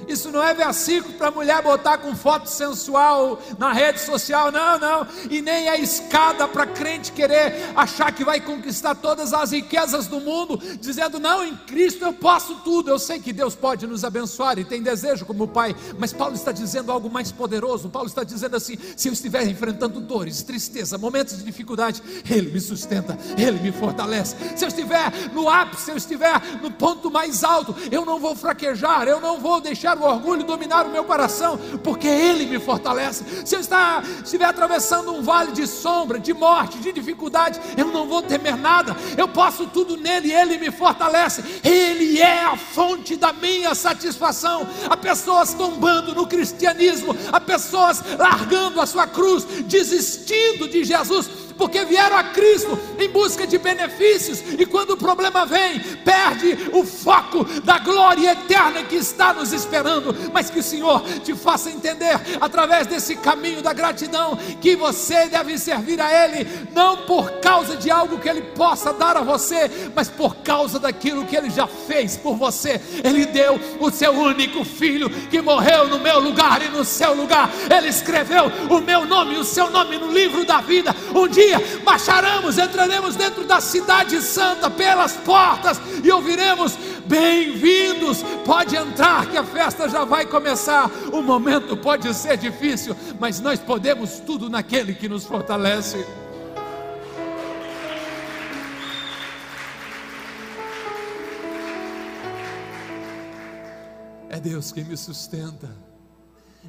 Isso 0.09 0.31
não 0.31 0.43
é 0.43 0.55
versículo 0.55 1.15
para 1.15 1.31
mulher 1.31 1.63
botar 1.63 1.99
com 1.99 2.15
foto 2.15 2.49
sensual 2.49 3.41
na 3.59 3.73
rede 3.73 4.01
social, 4.01 4.51
não, 4.51 4.79
não. 4.79 5.07
E 5.31 5.41
nem 5.41 5.69
é 5.69 5.81
escada 5.81 6.47
para 6.49 6.67
crente 6.67 7.13
querer 7.13 7.71
achar 7.75 8.13
que 8.13 8.25
vai 8.25 8.41
conquistar 8.41 8.95
todas 8.95 9.33
as 9.33 9.53
riquezas 9.53 10.07
do 10.07 10.21
mundo, 10.21 10.59
dizendo, 10.81 11.19
não, 11.19 11.45
em 11.45 11.57
Cristo 11.57 12.05
eu 12.05 12.13
posso 12.13 12.57
tudo. 12.57 12.91
Eu 12.91 12.99
sei 12.99 13.19
que 13.19 13.33
Deus 13.33 13.55
pode 13.55 13.87
nos 13.87 14.05
abençoar 14.05 14.59
e 14.59 14.65
tem 14.65 14.83
desejo 14.83 15.25
como 15.25 15.49
Pai, 15.49 15.75
mas 15.99 16.13
Paulo 16.13 16.35
está 16.35 16.53
dizendo 16.53 16.93
algo 16.93 17.11
mais 17.11 17.33
poderoso. 17.33 17.89
Paulo 17.89 18.09
está 18.09 18.25
dizendo 18.25 18.57
assim: 18.57 18.77
se 18.97 19.09
eu 19.09 19.13
estiver 19.13 19.47
enfrentando 19.47 20.01
dores, 20.01 20.43
tristeza, 20.43 20.99
momentos 20.99 21.39
de 21.39 21.45
dificuldade, 21.45 22.03
Ele 22.29 22.51
me 22.51 22.61
sustenta, 22.61 23.19
Ele 23.37 23.59
me 23.59 23.73
fortalece. 23.73 24.37
Se 24.57 24.65
eu 24.65 24.69
estiver 24.69 25.13
no 25.33 25.49
ápice, 25.49 25.85
se 25.85 25.91
eu 25.91 25.97
estiver 25.97 26.41
no 26.63 26.71
ponto 26.71 27.11
mais 27.11 27.45
alto, 27.45 27.75
eu 27.91 28.05
não 28.05 28.19
vou 28.19 28.35
fraquejar, 28.35 29.07
eu 29.07 29.21
não 29.21 29.41
vou 29.41 29.61
deixar 29.61 29.90
deixar 29.91 29.99
o 29.99 30.05
orgulho 30.05 30.45
dominar 30.45 30.87
o 30.87 30.91
meu 30.91 31.05
coração, 31.05 31.59
porque 31.83 32.07
Ele 32.07 32.47
me 32.47 32.59
fortalece. 32.59 33.25
Se 33.45 33.57
eu 33.57 33.61
estiver 33.61 34.45
atravessando 34.45 35.13
um 35.13 35.23
vale 35.23 35.53
de 35.53 35.67
sombra, 35.67 36.19
de 36.19 36.33
morte, 36.33 36.79
de 36.79 36.93
dificuldade, 36.93 37.61
eu 37.77 37.87
não 37.87 38.07
vou 38.07 38.23
temer 38.23 38.57
nada, 38.57 38.97
eu 39.17 39.29
posso 39.29 39.67
tudo 39.67 39.97
nele, 39.97 40.33
Ele 40.33 40.59
me 40.59 40.71
fortalece, 40.71 41.61
Ele 41.65 42.21
é 42.21 42.45
a 42.45 42.57
fonte 42.57 43.17
da 43.17 43.33
minha 43.33 43.75
satisfação. 43.75 44.67
Há 44.89 44.97
pessoas 44.97 45.55
tombando 45.55 46.15
no 46.15 46.27
cristianismo, 46.27 47.17
há 47.33 47.41
pessoas 47.41 48.03
largando 48.19 48.81
a 48.81 48.87
sua 48.87 49.07
cruz, 49.07 49.45
desistindo 49.65 50.69
de 50.69 50.85
Jesus 50.85 51.50
porque 51.61 51.85
vieram 51.85 52.17
a 52.17 52.25
Cristo 52.25 52.79
em 52.99 53.07
busca 53.11 53.47
de 53.47 53.59
benefícios, 53.59 54.43
e 54.59 54.65
quando 54.65 54.93
o 54.93 54.97
problema 54.97 55.45
vem, 55.45 55.79
perde 55.79 56.71
o 56.73 56.87
foco 56.87 57.45
da 57.63 57.79
glória 57.79 58.33
eterna 58.33 58.83
que 58.83 58.97
está 58.97 59.35
nos 59.35 59.53
esperando. 59.53 60.17
Mas 60.33 60.49
que 60.49 60.61
o 60.61 60.63
Senhor 60.63 61.03
te 61.23 61.35
faça 61.35 61.71
entender, 61.71 62.19
através 62.41 62.87
desse 62.87 63.15
caminho 63.15 63.61
da 63.61 63.75
gratidão, 63.75 64.39
que 64.59 64.75
você 64.75 65.27
deve 65.27 65.59
servir 65.59 66.01
a 66.01 66.11
Ele, 66.11 66.49
não 66.73 66.97
por 66.97 67.31
causa 67.41 67.77
de 67.77 67.91
algo 67.91 68.19
que 68.19 68.31
Ele 68.31 68.41
possa 68.41 68.95
dar 68.95 69.19
a 69.19 69.23
você, 69.23 69.71
mas 69.95 70.09
por 70.09 70.37
causa 70.37 70.79
daquilo 70.79 71.27
que 71.27 71.37
Ele 71.37 71.51
já 71.51 71.67
fez 71.67 72.17
por 72.17 72.37
você. 72.37 72.81
Ele 73.05 73.27
deu 73.27 73.61
o 73.79 73.91
seu 73.91 74.13
único 74.13 74.65
filho 74.65 75.11
que 75.29 75.43
morreu 75.43 75.89
no 75.89 75.99
meu 75.99 76.21
lugar 76.21 76.63
e 76.63 76.71
no 76.71 76.87
seu 76.87 77.15
lugar. 77.15 77.51
Ele 77.71 77.89
escreveu 77.89 78.51
o 78.71 78.81
meu 78.81 79.05
nome 79.05 79.35
e 79.35 79.39
o 79.39 79.45
seu 79.45 79.69
nome 79.71 79.99
no 79.99 80.11
livro 80.11 80.47
da 80.47 80.63
vida. 80.63 80.97
Um 81.15 81.29
dia 81.29 81.50
dia 81.51 81.81
marcharemos, 81.85 82.59
entraremos 82.59 83.17
dentro 83.17 83.45
da 83.45 83.61
cidade 83.61 84.21
santa 84.23 84.71
pelas 84.71 85.13
portas 85.17 85.81
e 86.05 86.11
ouviremos: 86.11 86.77
Bem-vindos, 87.07 88.23
pode 88.45 88.77
entrar, 88.77 89.29
que 89.29 89.37
a 89.37 89.45
festa 89.45 89.89
já 89.89 90.05
vai 90.05 90.27
começar. 90.27 90.89
O 91.13 91.23
momento 91.23 91.77
pode 91.77 92.13
ser 92.15 92.37
difícil, 92.37 92.97
mas 93.19 93.41
nós 93.41 93.59
podemos 93.59 94.21
tudo 94.21 94.49
naquele 94.49 94.95
que 94.95 95.09
nos 95.09 95.25
fortalece. 95.25 96.05
É 104.29 104.39
Deus 104.39 104.71
quem 104.71 104.85
me 104.85 104.97
sustenta, 104.97 105.69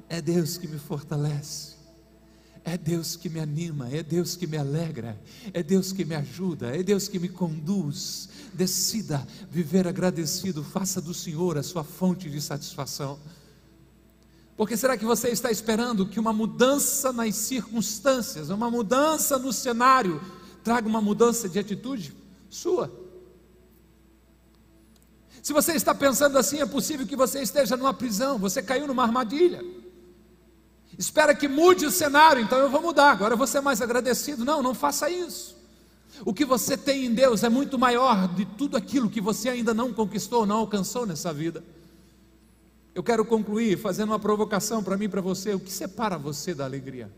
é 0.10 0.20
Deus 0.20 0.58
que 0.58 0.67
me 0.67 0.80
fortalece. 0.80 1.70
É 2.63 2.78
Deus 2.78 3.15
que 3.15 3.28
me 3.28 3.39
anima, 3.39 3.89
é 3.89 4.04
Deus 4.04 4.36
que 4.36 4.45
me 4.45 4.56
alegra, 4.56 5.19
é 5.52 5.63
Deus 5.63 5.91
que 5.91 6.06
me 6.06 6.13
ajuda, 6.13 6.76
é 6.78 6.84
Deus 6.84 7.08
que 7.08 7.17
me 7.17 7.28
conduz. 7.28 8.30
Decida 8.54 9.26
viver 9.50 9.88
agradecido, 9.88 10.63
faça 10.63 11.02
do 11.02 11.13
Senhor 11.13 11.58
a 11.58 11.63
sua 11.63 11.84
fonte 11.84 12.30
de 12.30 12.39
satisfação. 12.39 13.19
Porque 14.56 14.78
será 14.78 14.95
que 14.95 15.06
você 15.06 15.30
está 15.30 15.50
esperando 15.50 16.06
que 16.06 16.19
uma 16.19 16.32
mudança 16.32 17.12
nas 17.12 17.36
circunstâncias, 17.36 18.50
uma 18.50 18.69
mudança 18.69 19.39
no 19.39 19.52
cenário, 19.52 20.21
traga 20.63 20.88
uma 20.88 21.02
mudança 21.02 21.50
de 21.50 21.58
atitude 21.58 22.13
sua? 22.47 22.91
Se 25.41 25.52
você 25.52 25.74
está 25.74 25.95
pensando 25.95 26.38
assim, 26.38 26.60
é 26.60 26.65
possível 26.67 27.08
que 27.08 27.15
você 27.15 27.41
esteja 27.41 27.76
numa 27.76 27.93
prisão, 27.93 28.38
você 28.38 28.62
caiu 28.62 28.86
numa 28.86 29.02
armadilha 29.02 29.81
espera 31.01 31.33
que 31.33 31.47
mude 31.47 31.83
o 31.83 31.91
cenário, 31.91 32.43
então 32.43 32.59
eu 32.59 32.69
vou 32.69 32.79
mudar, 32.79 33.11
agora 33.11 33.33
eu 33.33 33.37
vou 33.37 33.47
ser 33.47 33.59
mais 33.59 33.81
agradecido. 33.81 34.45
Não, 34.45 34.61
não 34.61 34.75
faça 34.75 35.09
isso. 35.09 35.57
O 36.23 36.31
que 36.31 36.45
você 36.45 36.77
tem 36.77 37.05
em 37.05 37.13
Deus 37.13 37.43
é 37.43 37.49
muito 37.49 37.79
maior 37.79 38.27
de 38.27 38.45
tudo 38.45 38.77
aquilo 38.77 39.09
que 39.09 39.19
você 39.19 39.49
ainda 39.49 39.73
não 39.73 39.91
conquistou, 39.91 40.45
não 40.45 40.57
alcançou 40.57 41.07
nessa 41.07 41.33
vida. 41.33 41.63
Eu 42.93 43.01
quero 43.01 43.25
concluir 43.25 43.79
fazendo 43.79 44.09
uma 44.09 44.19
provocação 44.19 44.83
para 44.83 44.95
mim 44.95 45.05
e 45.05 45.09
para 45.09 45.21
você. 45.21 45.55
O 45.55 45.59
que 45.59 45.71
separa 45.71 46.19
você 46.19 46.53
da 46.53 46.65
alegria? 46.65 47.11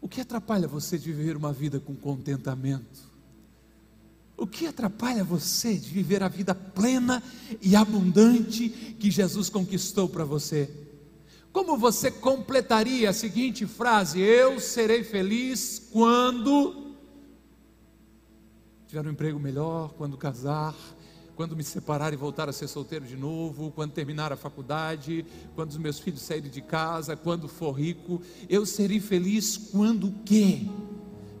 O 0.00 0.08
que 0.08 0.20
atrapalha 0.20 0.66
você 0.66 0.98
de 0.98 1.12
viver 1.12 1.36
uma 1.36 1.52
vida 1.52 1.78
com 1.78 1.94
contentamento? 1.94 3.06
O 4.36 4.48
que 4.48 4.66
atrapalha 4.66 5.22
você 5.22 5.76
de 5.76 5.90
viver 5.90 6.24
a 6.24 6.28
vida 6.28 6.56
plena 6.56 7.22
e 7.62 7.76
abundante 7.76 8.68
que 8.98 9.12
Jesus 9.12 9.48
conquistou 9.48 10.08
para 10.08 10.24
você? 10.24 10.87
Como 11.52 11.76
você 11.76 12.10
completaria 12.10 13.10
a 13.10 13.12
seguinte 13.12 13.66
frase: 13.66 14.20
Eu 14.20 14.60
serei 14.60 15.02
feliz 15.02 15.88
quando 15.90 16.94
tiver 18.86 19.06
um 19.06 19.10
emprego 19.10 19.38
melhor, 19.38 19.92
quando 19.94 20.16
casar, 20.16 20.74
quando 21.36 21.54
me 21.54 21.62
separar 21.62 22.12
e 22.12 22.16
voltar 22.16 22.48
a 22.48 22.52
ser 22.52 22.68
solteiro 22.68 23.04
de 23.04 23.16
novo, 23.16 23.70
quando 23.70 23.92
terminar 23.92 24.32
a 24.32 24.36
faculdade, 24.36 25.26
quando 25.54 25.70
os 25.70 25.76
meus 25.76 25.98
filhos 25.98 26.22
saírem 26.22 26.50
de 26.50 26.62
casa, 26.62 27.14
quando 27.14 27.46
for 27.48 27.72
rico, 27.72 28.20
eu 28.48 28.64
serei 28.64 28.98
feliz 28.98 29.56
quando 29.56 30.08
o 30.08 30.14
quê? 30.24 30.66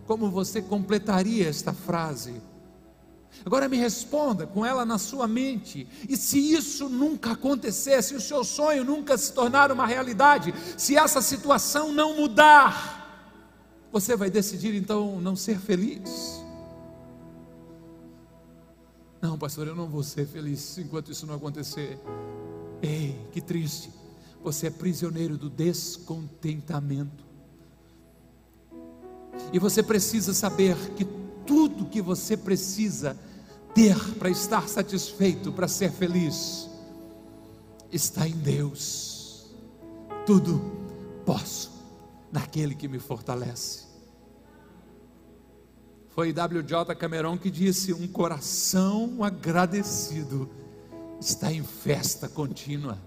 Como 0.06 0.30
você 0.30 0.62
completaria 0.62 1.48
esta 1.48 1.72
frase? 1.72 2.34
Agora 3.44 3.68
me 3.68 3.76
responda 3.76 4.46
com 4.46 4.64
ela 4.64 4.84
na 4.84 4.98
sua 4.98 5.26
mente. 5.26 5.88
E 6.08 6.16
se 6.16 6.52
isso 6.52 6.88
nunca 6.88 7.32
acontecer, 7.32 8.02
se 8.02 8.14
o 8.14 8.20
seu 8.20 8.44
sonho 8.44 8.84
nunca 8.84 9.16
se 9.16 9.32
tornar 9.32 9.70
uma 9.72 9.86
realidade, 9.86 10.54
se 10.76 10.96
essa 10.96 11.22
situação 11.22 11.92
não 11.92 12.16
mudar, 12.16 12.98
você 13.90 14.16
vai 14.16 14.30
decidir 14.30 14.74
então 14.74 15.20
não 15.20 15.34
ser 15.34 15.58
feliz? 15.58 16.42
Não, 19.20 19.38
pastor, 19.38 19.66
eu 19.66 19.74
não 19.74 19.88
vou 19.88 20.02
ser 20.02 20.26
feliz 20.26 20.78
enquanto 20.78 21.10
isso 21.10 21.26
não 21.26 21.34
acontecer. 21.34 21.98
Ei, 22.80 23.18
que 23.32 23.40
triste. 23.40 23.90
Você 24.42 24.68
é 24.68 24.70
prisioneiro 24.70 25.36
do 25.36 25.50
descontentamento. 25.50 27.26
E 29.52 29.58
você 29.58 29.82
precisa 29.82 30.32
saber 30.32 30.76
que 30.94 31.04
tudo 31.46 31.86
que 31.86 32.02
você 32.02 32.36
precisa 32.36 33.18
ter 33.78 33.96
para 34.14 34.28
estar 34.28 34.68
satisfeito, 34.68 35.52
para 35.52 35.68
ser 35.68 35.92
feliz, 35.92 36.68
está 37.92 38.26
em 38.26 38.32
Deus. 38.32 39.54
Tudo 40.26 40.60
posso 41.24 41.70
naquele 42.32 42.74
que 42.74 42.88
me 42.88 42.98
fortalece. 42.98 43.86
Foi 46.08 46.32
W.J. 46.32 46.92
Cameron 46.96 47.38
que 47.38 47.52
disse: 47.52 47.92
Um 47.92 48.08
coração 48.08 49.22
agradecido 49.22 50.50
está 51.20 51.52
em 51.52 51.62
festa 51.62 52.28
contínua. 52.28 52.98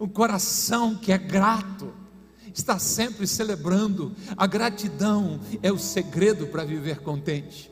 Um 0.00 0.08
coração 0.08 0.96
que 0.96 1.12
é 1.12 1.18
grato 1.18 1.92
está 2.54 2.78
sempre 2.78 3.26
celebrando. 3.26 4.16
A 4.34 4.46
gratidão 4.46 5.38
é 5.62 5.70
o 5.70 5.78
segredo 5.78 6.46
para 6.46 6.64
viver 6.64 7.00
contente. 7.00 7.70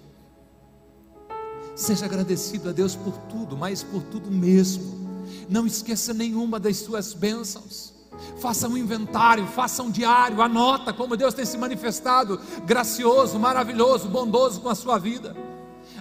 Seja 1.77 2.07
agradecido 2.07 2.71
a 2.71 2.73
Deus 2.73 2.97
por 2.97 3.13
tudo, 3.29 3.55
mas 3.55 3.83
por 3.83 4.03
tudo 4.05 4.31
mesmo. 4.31 5.07
Não 5.47 5.67
esqueça 5.67 6.15
nenhuma 6.15 6.59
das 6.59 6.79
suas 6.79 7.13
bênçãos. 7.13 7.93
Faça 8.41 8.67
um 8.67 8.79
inventário, 8.79 9.47
faça 9.49 9.83
um 9.83 9.91
diário, 9.91 10.41
anota 10.41 10.91
como 10.91 11.19
Deus 11.19 11.35
tem 11.35 11.45
se 11.45 11.59
manifestado 11.59 12.41
gracioso, 12.65 13.39
maravilhoso, 13.39 14.09
bondoso 14.09 14.63
com 14.63 14.71
a 14.71 14.75
sua 14.75 14.99
vida. 14.99 15.37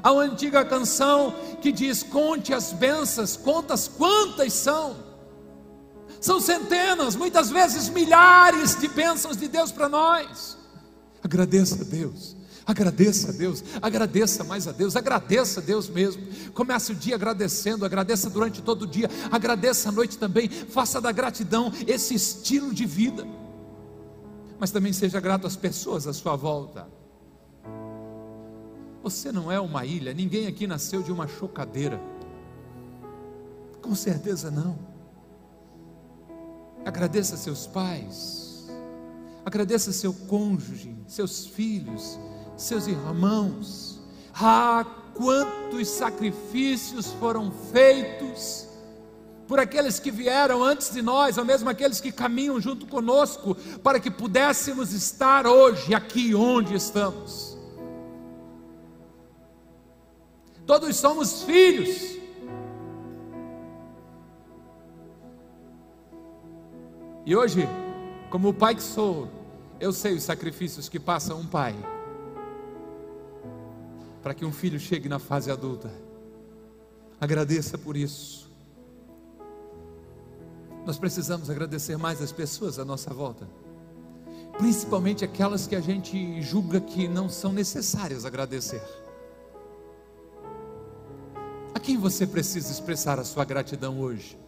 Há 0.02 0.14
uma 0.14 0.24
antiga 0.24 0.64
canção 0.64 1.34
que 1.62 1.74
diz: 1.74 2.04
Conte 2.04 2.54
as 2.54 2.72
bênçãos, 2.72 3.36
contas 3.36 3.88
quantas 3.88 4.54
são. 4.54 4.96
São 6.22 6.40
centenas, 6.40 7.18
muitas 7.18 7.50
vezes 7.50 7.90
milhares 7.90 8.80
de 8.80 8.88
bênçãos 8.88 9.36
de 9.36 9.50
Deus 9.50 9.74
para 9.74 9.90
nós. 9.90 10.58
Agradeça 11.22 11.82
a 11.82 11.84
Deus. 11.84 12.36
Agradeça 12.66 13.30
a 13.30 13.32
Deus, 13.32 13.64
agradeça 13.80 14.44
mais 14.44 14.68
a 14.68 14.72
Deus, 14.72 14.96
agradeça 14.96 15.60
a 15.60 15.64
Deus 15.64 15.88
mesmo. 15.88 16.24
Comece 16.52 16.94
o 16.94 16.96
dia 16.96 17.14
agradecendo, 17.14 17.86
agradeça 17.86 18.28
durante 18.28 18.60
todo 18.62 18.84
o 18.84 18.88
dia, 18.88 19.08
agradeça 19.32 19.90
à 19.90 19.92
noite 19.92 20.18
também. 20.18 20.50
Faça 20.50 21.00
da 21.00 21.12
gratidão 21.12 21.72
esse 21.86 22.16
estilo 22.16 22.74
de 22.74 22.86
vida. 22.86 23.26
Mas 24.60 24.72
também 24.72 24.94
seja 24.94 25.20
grato 25.20 25.46
às 25.46 25.56
pessoas 25.56 26.08
à 26.08 26.14
sua 26.14 26.36
volta. 26.36 26.88
Você 29.04 29.32
não 29.32 29.52
é 29.52 29.60
uma 29.60 29.86
ilha, 29.86 30.12
ninguém 30.16 30.48
aqui 30.48 30.66
nasceu 30.66 31.04
de 31.04 31.12
uma 31.12 31.28
chocadeira. 31.28 32.02
Com 33.80 33.94
certeza 33.94 34.50
não. 34.50 34.80
Agradeça 36.84 37.38
seus 37.38 37.68
pais, 37.68 38.68
agradeça 39.46 39.92
seu 39.92 40.12
cônjuge, 40.12 40.96
seus 41.08 41.46
filhos, 41.46 42.18
seus 42.58 42.88
irmãos. 42.88 44.00
Ah, 44.34 44.86
quantos 45.14 45.88
sacrifícios 45.88 47.12
foram 47.14 47.52
feitos 47.72 48.68
por 49.48 49.60
aqueles 49.60 50.00
que 50.00 50.10
vieram 50.10 50.64
antes 50.64 50.92
de 50.92 51.02
nós, 51.02 51.38
ou 51.38 51.46
mesmo 51.46 51.70
aqueles 51.70 52.02
que 52.02 52.12
caminham 52.12 52.60
junto 52.60 52.88
conosco, 52.88 53.56
para 53.84 54.00
que 54.00 54.10
pudéssemos 54.10 54.92
estar 54.92 55.46
hoje 55.46 55.94
aqui 55.94 56.34
onde 56.34 56.74
estamos. 56.74 57.56
Todos 60.66 60.96
somos 60.96 61.44
filhos 61.44 62.16
E 67.26 67.36
hoje, 67.36 67.68
como 68.30 68.50
o 68.50 68.54
pai 68.54 68.76
que 68.76 68.84
sou, 68.84 69.28
eu 69.80 69.92
sei 69.92 70.14
os 70.14 70.22
sacrifícios 70.22 70.88
que 70.88 71.00
passa 71.00 71.34
um 71.34 71.44
pai 71.44 71.76
para 74.26 74.34
que 74.34 74.44
um 74.44 74.52
filho 74.52 74.80
chegue 74.80 75.08
na 75.08 75.20
fase 75.20 75.52
adulta. 75.52 75.92
Agradeça 77.22 77.78
por 77.78 77.96
isso. 77.96 78.52
Nós 80.84 80.98
precisamos 80.98 81.48
agradecer 81.48 81.96
mais 81.96 82.20
as 82.24 82.32
pessoas 82.32 82.80
à 82.80 82.84
nossa 82.84 83.14
volta, 83.14 83.48
principalmente 84.58 85.24
aquelas 85.24 85.68
que 85.68 85.76
a 85.76 85.80
gente 85.80 86.42
julga 86.42 86.82
que 86.82 87.08
não 87.08 87.30
são 87.30 87.54
necessárias 87.54 88.26
agradecer. 88.26 88.82
A 91.76 91.80
quem 91.80 91.96
você 91.96 92.26
precisa 92.26 92.72
expressar 92.72 93.20
a 93.20 93.24
sua 93.24 93.46
gratidão 93.46 94.00
hoje? 94.00 94.40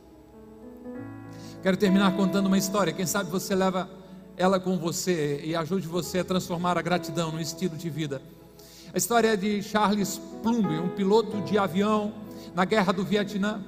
Quero 1.62 1.78
terminar 1.78 2.16
contando 2.16 2.48
uma 2.48 2.58
história. 2.58 2.92
Quem 2.92 3.06
sabe 3.06 3.30
você 3.30 3.54
leva 3.54 3.88
ela 4.36 4.60
com 4.60 4.76
você 4.80 5.40
e 5.44 5.56
ajude 5.56 5.88
você 5.88 6.18
a 6.18 6.24
transformar 6.24 6.80
a 6.80 6.82
gratidão 6.82 7.32
num 7.32 7.40
estilo 7.40 7.78
de 7.78 7.92
vida. 7.92 8.20
A 8.94 8.98
história 8.98 9.34
é 9.34 9.36
de 9.36 9.62
Charles 9.62 10.20
Plumb, 10.42 10.66
um 10.80 10.90
piloto 10.90 11.42
de 11.42 11.58
avião 11.58 12.14
na 12.56 12.64
guerra 12.64 12.94
do 12.94 13.04
Vietnã. 13.04 13.62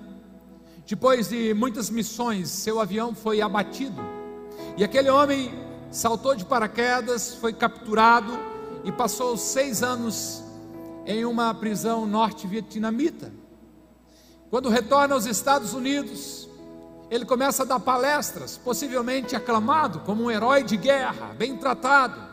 Depois 0.87 1.27
de 1.27 1.53
muitas 1.53 1.89
missões, 1.89 2.49
seu 2.49 2.79
avião 2.79 3.13
foi 3.13 3.41
abatido. 3.41 4.01
E 4.77 4.83
aquele 4.83 5.09
homem 5.09 5.51
saltou 5.91 6.35
de 6.35 6.45
paraquedas, 6.45 7.35
foi 7.35 7.51
capturado 7.51 8.31
e 8.85 8.91
passou 8.91 9.35
seis 9.35 9.83
anos 9.83 10.41
em 11.05 11.25
uma 11.25 11.53
prisão 11.53 12.05
norte-vietnamita. 12.05 13.31
Quando 14.49 14.69
retorna 14.69 15.15
aos 15.15 15.25
Estados 15.25 15.73
Unidos, 15.73 16.47
ele 17.11 17.25
começa 17.25 17.63
a 17.63 17.65
dar 17.65 17.79
palestras, 17.79 18.57
possivelmente 18.57 19.35
aclamado 19.35 19.99
como 19.99 20.23
um 20.23 20.31
herói 20.31 20.63
de 20.63 20.77
guerra, 20.77 21.33
bem 21.37 21.57
tratado. 21.57 22.28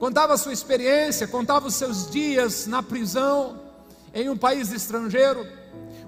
Contava 0.00 0.38
sua 0.38 0.54
experiência, 0.54 1.28
contava 1.28 1.68
os 1.68 1.74
seus 1.74 2.10
dias 2.10 2.66
na 2.66 2.82
prisão, 2.82 3.60
em 4.14 4.30
um 4.30 4.36
país 4.36 4.72
estrangeiro. 4.72 5.46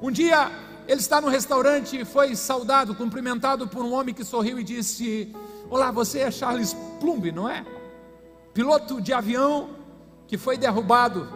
Um 0.00 0.10
dia 0.10 0.50
ele 0.88 0.98
está 0.98 1.20
no 1.20 1.28
restaurante 1.28 2.00
e 2.00 2.04
foi 2.06 2.34
saudado, 2.34 2.94
cumprimentado 2.94 3.68
por 3.68 3.84
um 3.84 3.92
homem 3.92 4.14
que 4.14 4.24
sorriu 4.24 4.58
e 4.58 4.64
disse: 4.64 5.30
Olá, 5.68 5.90
você 5.90 6.20
é 6.20 6.30
Charles 6.30 6.74
Plumb, 7.00 7.30
não 7.32 7.46
é? 7.46 7.66
Piloto 8.54 8.98
de 8.98 9.12
avião 9.12 9.68
que 10.26 10.38
foi 10.38 10.56
derrubado 10.56 11.28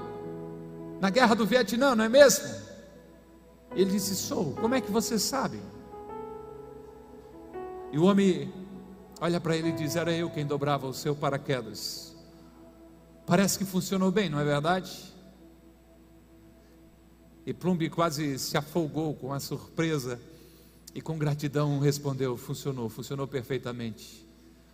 na 0.98 1.10
guerra 1.10 1.34
do 1.34 1.44
Vietnã, 1.44 1.94
não 1.94 2.04
é 2.04 2.08
mesmo? 2.08 2.48
Ele 3.72 3.90
disse: 3.90 4.16
Sou, 4.16 4.54
como 4.54 4.74
é 4.74 4.80
que 4.80 4.90
você 4.90 5.18
sabe? 5.18 5.60
E 7.92 7.98
o 7.98 8.04
homem 8.04 8.50
olha 9.20 9.38
para 9.38 9.54
ele 9.54 9.68
e 9.68 9.72
diz: 9.72 9.94
Era 9.94 10.10
eu 10.10 10.30
quem 10.30 10.46
dobrava 10.46 10.86
o 10.86 10.94
seu 10.94 11.14
paraquedas. 11.14 12.05
Parece 13.26 13.58
que 13.58 13.64
funcionou 13.64 14.12
bem, 14.12 14.30
não 14.30 14.38
é 14.38 14.44
verdade? 14.44 15.12
E 17.44 17.52
Plumb 17.52 17.88
quase 17.90 18.38
se 18.38 18.56
afogou 18.56 19.14
com 19.14 19.32
a 19.32 19.40
surpresa 19.40 20.20
e 20.94 21.00
com 21.00 21.18
gratidão 21.18 21.80
respondeu: 21.80 22.36
Funcionou, 22.36 22.88
funcionou 22.88 23.26
perfeitamente. 23.26 24.24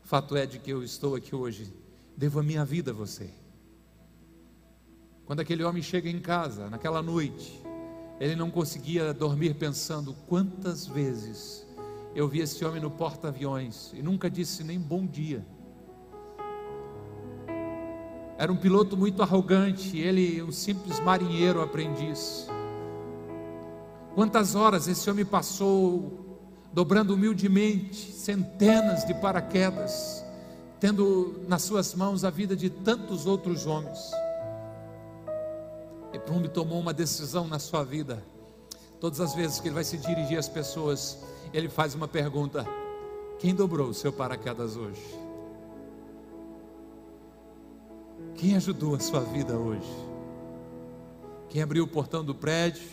Fato 0.05 0.37
é 0.37 0.45
de 0.45 0.59
que 0.59 0.71
eu 0.71 0.85
estou 0.85 1.15
aqui 1.15 1.35
hoje, 1.35 1.73
devo 2.15 2.41
a 2.41 2.43
minha 2.43 2.65
vida 2.65 2.91
a 2.91 2.95
você. 2.95 3.31
Quando 5.25 5.41
aquele 5.41 5.65
homem 5.65 5.83
chega 5.83 6.11
em 6.11 6.21
casa, 6.21 6.69
naquela 6.69 7.01
noite, 7.01 7.59
ele 8.21 8.37
não 8.37 8.51
conseguia 8.51 9.15
dormir 9.15 9.55
pensando 9.55 10.15
quantas 10.27 10.87
vezes 10.87 11.67
eu 12.15 12.29
vi 12.29 12.41
esse 12.41 12.63
homem 12.65 12.83
no 12.83 12.91
porta-aviões 12.91 13.93
e 13.95 14.03
nunca 14.03 14.31
disse 14.31 14.63
nem 14.63 14.79
bom 14.79 15.07
dia. 15.07 15.43
Era 18.39 18.53
um 18.53 18.57
piloto 18.57 18.97
muito 18.97 19.23
arrogante, 19.23 19.99
ele 19.99 20.43
um 20.43 20.51
simples 20.51 20.99
marinheiro 21.01 21.61
aprendiz. 21.61 22.49
Quantas 24.15 24.55
horas 24.55 24.89
esse 24.89 25.09
homem 25.11 25.25
passou 25.25 26.23
dobrando 26.73 27.15
humildemente 27.15 28.13
centenas 28.13 29.05
de 29.05 29.15
paraquedas, 29.15 30.25
tendo 30.81 31.41
nas 31.47 31.63
suas 31.63 31.95
mãos 31.95 32.25
a 32.25 32.31
vida 32.31 32.57
de 32.57 32.71
tantos 32.71 33.27
outros 33.27 33.67
homens. 33.67 34.11
E 36.13 36.19
Plumb 36.19 36.49
tomou 36.49 36.81
uma 36.81 36.93
decisão 36.93 37.47
na 37.47 37.59
sua 37.59 37.85
vida. 37.85 38.23
Todas 39.01 39.21
as 39.21 39.35
vezes 39.35 39.61
que 39.61 39.69
ele 39.69 39.75
vai 39.75 39.85
se 39.85 39.97
dirigir 39.97 40.39
às 40.39 40.49
pessoas, 40.49 41.19
ele 41.53 41.69
faz 41.69 41.95
uma 41.95 42.09
pergunta: 42.09 42.67
Quem 43.39 43.55
dobrou 43.55 43.89
o 43.89 43.95
seu 43.95 44.13
paraquedas 44.13 44.77
hoje? 44.77 45.22
Quem 48.37 48.57
ajudou 48.57 48.95
a 48.95 49.01
sua 49.01 49.21
vida 49.21 49.57
hoje? 49.57 49.93
Quem 51.49 51.63
abriu 51.63 51.85
o 51.85 51.89
portão 51.89 52.25
do 52.25 52.35
prédio? 52.35 52.89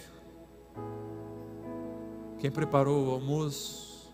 Quem 2.40 2.52
preparou 2.52 3.08
o 3.08 3.12
almoço? 3.12 4.10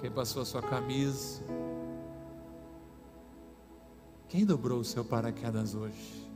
Quem 0.00 0.10
passou 0.10 0.42
a 0.42 0.44
sua 0.44 0.62
camisa? 0.62 1.42
Quem 4.28 4.44
dobrou 4.44 4.80
o 4.80 4.84
seu 4.84 5.04
paraquedas 5.04 5.74
hoje? 5.74 6.28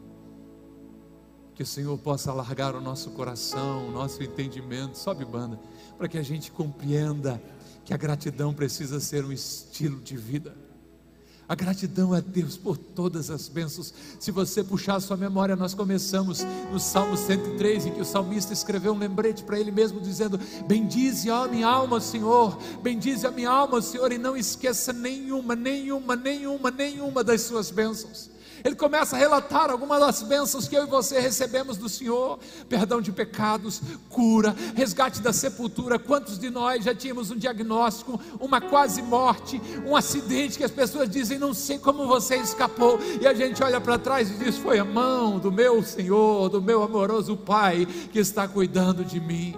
Que 1.54 1.62
o 1.62 1.66
Senhor 1.66 1.98
possa 1.98 2.30
alargar 2.30 2.76
o 2.76 2.80
nosso 2.80 3.10
coração, 3.10 3.88
o 3.88 3.90
nosso 3.90 4.22
entendimento, 4.22 4.96
sobe 4.96 5.24
banda, 5.24 5.58
para 5.96 6.06
que 6.06 6.16
a 6.16 6.22
gente 6.22 6.52
compreenda 6.52 7.42
que 7.84 7.92
a 7.92 7.96
gratidão 7.96 8.54
precisa 8.54 9.00
ser 9.00 9.24
um 9.24 9.32
estilo 9.32 10.00
de 10.00 10.16
vida. 10.16 10.67
A 11.48 11.54
gratidão 11.54 12.12
a 12.12 12.20
Deus 12.20 12.58
por 12.58 12.76
todas 12.76 13.30
as 13.30 13.48
bênçãos. 13.48 13.94
Se 14.20 14.30
você 14.30 14.62
puxar 14.62 14.96
a 14.96 15.00
sua 15.00 15.16
memória, 15.16 15.56
nós 15.56 15.72
começamos 15.72 16.44
no 16.70 16.78
Salmo 16.78 17.16
103, 17.16 17.86
em 17.86 17.92
que 17.92 18.02
o 18.02 18.04
salmista 18.04 18.52
escreveu 18.52 18.92
um 18.92 18.98
lembrete 18.98 19.42
para 19.42 19.58
ele 19.58 19.70
mesmo, 19.70 19.98
dizendo: 19.98 20.38
Bendize 20.66 21.30
a 21.30 21.48
minha 21.48 21.66
alma, 21.66 22.00
Senhor, 22.00 22.58
bendize 22.82 23.26
a 23.26 23.30
minha 23.30 23.48
alma, 23.48 23.80
Senhor, 23.80 24.12
e 24.12 24.18
não 24.18 24.36
esqueça 24.36 24.92
nenhuma, 24.92 25.56
nenhuma, 25.56 26.14
nenhuma, 26.14 26.70
nenhuma 26.70 27.24
das 27.24 27.40
suas 27.40 27.70
bênçãos. 27.70 28.28
Ele 28.64 28.74
começa 28.74 29.16
a 29.16 29.18
relatar 29.18 29.70
algumas 29.70 30.00
das 30.00 30.22
bênçãos 30.22 30.66
que 30.66 30.76
eu 30.76 30.84
e 30.84 30.86
você 30.86 31.20
recebemos 31.20 31.76
do 31.76 31.88
Senhor: 31.88 32.38
perdão 32.68 33.00
de 33.00 33.12
pecados, 33.12 33.80
cura, 34.08 34.54
resgate 34.74 35.20
da 35.20 35.32
sepultura. 35.32 35.98
Quantos 35.98 36.38
de 36.38 36.50
nós 36.50 36.84
já 36.84 36.94
tínhamos 36.94 37.30
um 37.30 37.36
diagnóstico, 37.36 38.20
uma 38.40 38.60
quase 38.60 39.02
morte, 39.02 39.60
um 39.86 39.96
acidente 39.96 40.58
que 40.58 40.64
as 40.64 40.70
pessoas 40.70 41.08
dizem, 41.08 41.38
não 41.38 41.54
sei 41.54 41.78
como 41.78 42.06
você 42.06 42.36
escapou, 42.36 42.98
e 43.20 43.26
a 43.26 43.34
gente 43.34 43.62
olha 43.62 43.80
para 43.80 43.98
trás 43.98 44.30
e 44.30 44.34
diz: 44.34 44.56
foi 44.56 44.78
a 44.78 44.84
mão 44.84 45.38
do 45.38 45.52
meu 45.52 45.82
Senhor, 45.82 46.48
do 46.48 46.60
meu 46.60 46.82
amoroso 46.82 47.36
Pai 47.36 47.86
que 48.12 48.18
está 48.18 48.46
cuidando 48.48 49.04
de 49.04 49.20
mim. 49.20 49.54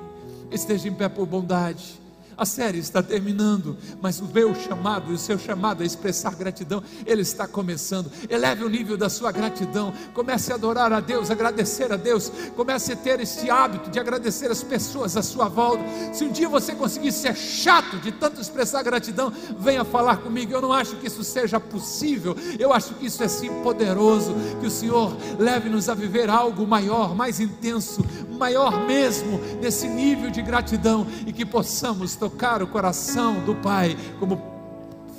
Esteja 0.51 0.89
em 0.89 0.95
pé 0.95 1.09
por 1.09 1.27
bondade. 1.27 2.01
A 2.41 2.47
série 2.47 2.79
está 2.79 3.03
terminando, 3.03 3.77
mas 4.01 4.19
o 4.19 4.25
meu 4.25 4.55
chamado 4.55 5.13
e 5.13 5.15
o 5.15 5.19
seu 5.19 5.39
chamado 5.39 5.83
a 5.83 5.87
expressar 5.87 6.35
gratidão, 6.35 6.83
ele 7.05 7.21
está 7.21 7.47
começando. 7.47 8.11
Eleve 8.31 8.65
o 8.65 8.69
nível 8.71 8.97
da 8.97 9.11
sua 9.11 9.31
gratidão. 9.31 9.93
Comece 10.15 10.51
a 10.51 10.55
adorar 10.55 10.91
a 10.91 11.01
Deus, 11.01 11.31
agradecer 11.31 11.93
a 11.93 11.97
Deus. 11.97 12.33
Comece 12.57 12.95
a 12.95 12.97
ter 12.97 13.21
esse 13.21 13.51
hábito 13.51 13.91
de 13.91 14.01
agradecer 14.01 14.51
as 14.51 14.63
pessoas 14.63 15.19
à 15.19 15.23
sua 15.23 15.49
volta. 15.49 15.85
Se 16.15 16.25
um 16.25 16.33
dia 16.33 16.49
você 16.49 16.75
conseguir 16.75 17.13
ser 17.13 17.37
chato 17.37 17.99
de 17.99 18.11
tanto 18.11 18.41
expressar 18.41 18.83
gratidão, 18.83 19.31
venha 19.59 19.85
falar 19.85 20.17
comigo. 20.17 20.51
Eu 20.51 20.63
não 20.63 20.73
acho 20.73 20.97
que 20.97 21.09
isso 21.09 21.23
seja 21.23 21.61
possível. 21.61 22.35
Eu 22.59 22.73
acho 22.73 22.95
que 22.95 23.05
isso 23.05 23.23
é 23.23 23.29
sim 23.29 23.51
poderoso. 23.63 24.35
Que 24.63 24.67
o 24.67 24.71
Senhor 24.71 25.15
leve-nos 25.39 25.91
a 25.91 25.95
viver 25.95 26.31
algo 26.31 26.67
maior, 26.67 27.15
mais 27.15 27.39
intenso, 27.39 28.03
maior 28.31 28.87
mesmo, 28.87 29.39
nesse 29.61 29.87
nível 29.87 30.31
de 30.31 30.41
gratidão 30.41 31.07
e 31.27 31.35
que 31.35 31.45
possamos 31.45 32.17
tocar 32.17 32.30
tocar 32.31 32.63
o 32.63 32.67
coração 32.67 33.41
do 33.45 33.55
Pai, 33.57 33.97
como 34.19 34.41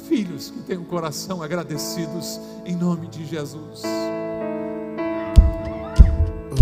filhos 0.08 0.50
que 0.50 0.60
têm 0.62 0.78
um 0.78 0.84
coração 0.84 1.44
agradecidos, 1.44 2.40
em 2.66 2.76
nome 2.76 3.08
de 3.08 3.26
Jesus. 3.26 3.84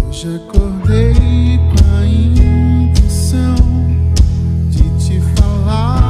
Hoje 0.08 0.36
acordei 0.36 1.58
com 1.58 1.98
a 1.98 2.06
intenção 2.06 3.56
de 4.70 4.84
te 5.06 5.22
falar 5.36 6.09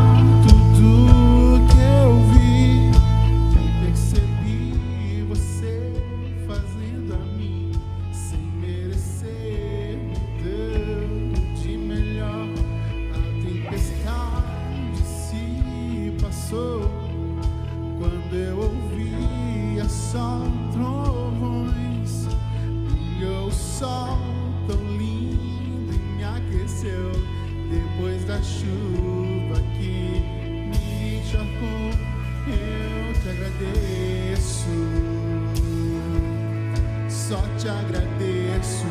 depois 27.69 28.23
da 28.25 28.41
chuva 28.41 29.59
que 29.77 30.21
me 30.69 31.19
encharcou. 31.19 31.91
Eu 32.47 33.13
te 33.21 33.29
agradeço, 33.29 34.69
só 37.09 37.41
te 37.57 37.69
agradeço. 37.69 38.85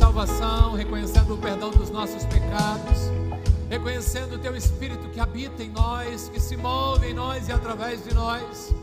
Salvação, 0.00 0.72
reconhecendo 0.72 1.34
o 1.34 1.36
perdão 1.36 1.70
dos 1.70 1.90
nossos 1.90 2.24
pecados, 2.24 3.10
reconhecendo 3.68 4.36
o 4.36 4.38
Teu 4.38 4.56
Espírito 4.56 5.10
que 5.10 5.20
habita 5.20 5.62
em 5.62 5.68
nós, 5.68 6.30
que 6.30 6.40
se 6.40 6.56
move 6.56 7.08
em 7.08 7.12
nós 7.12 7.48
e 7.48 7.52
através 7.52 8.02
de 8.02 8.14
nós. 8.14 8.74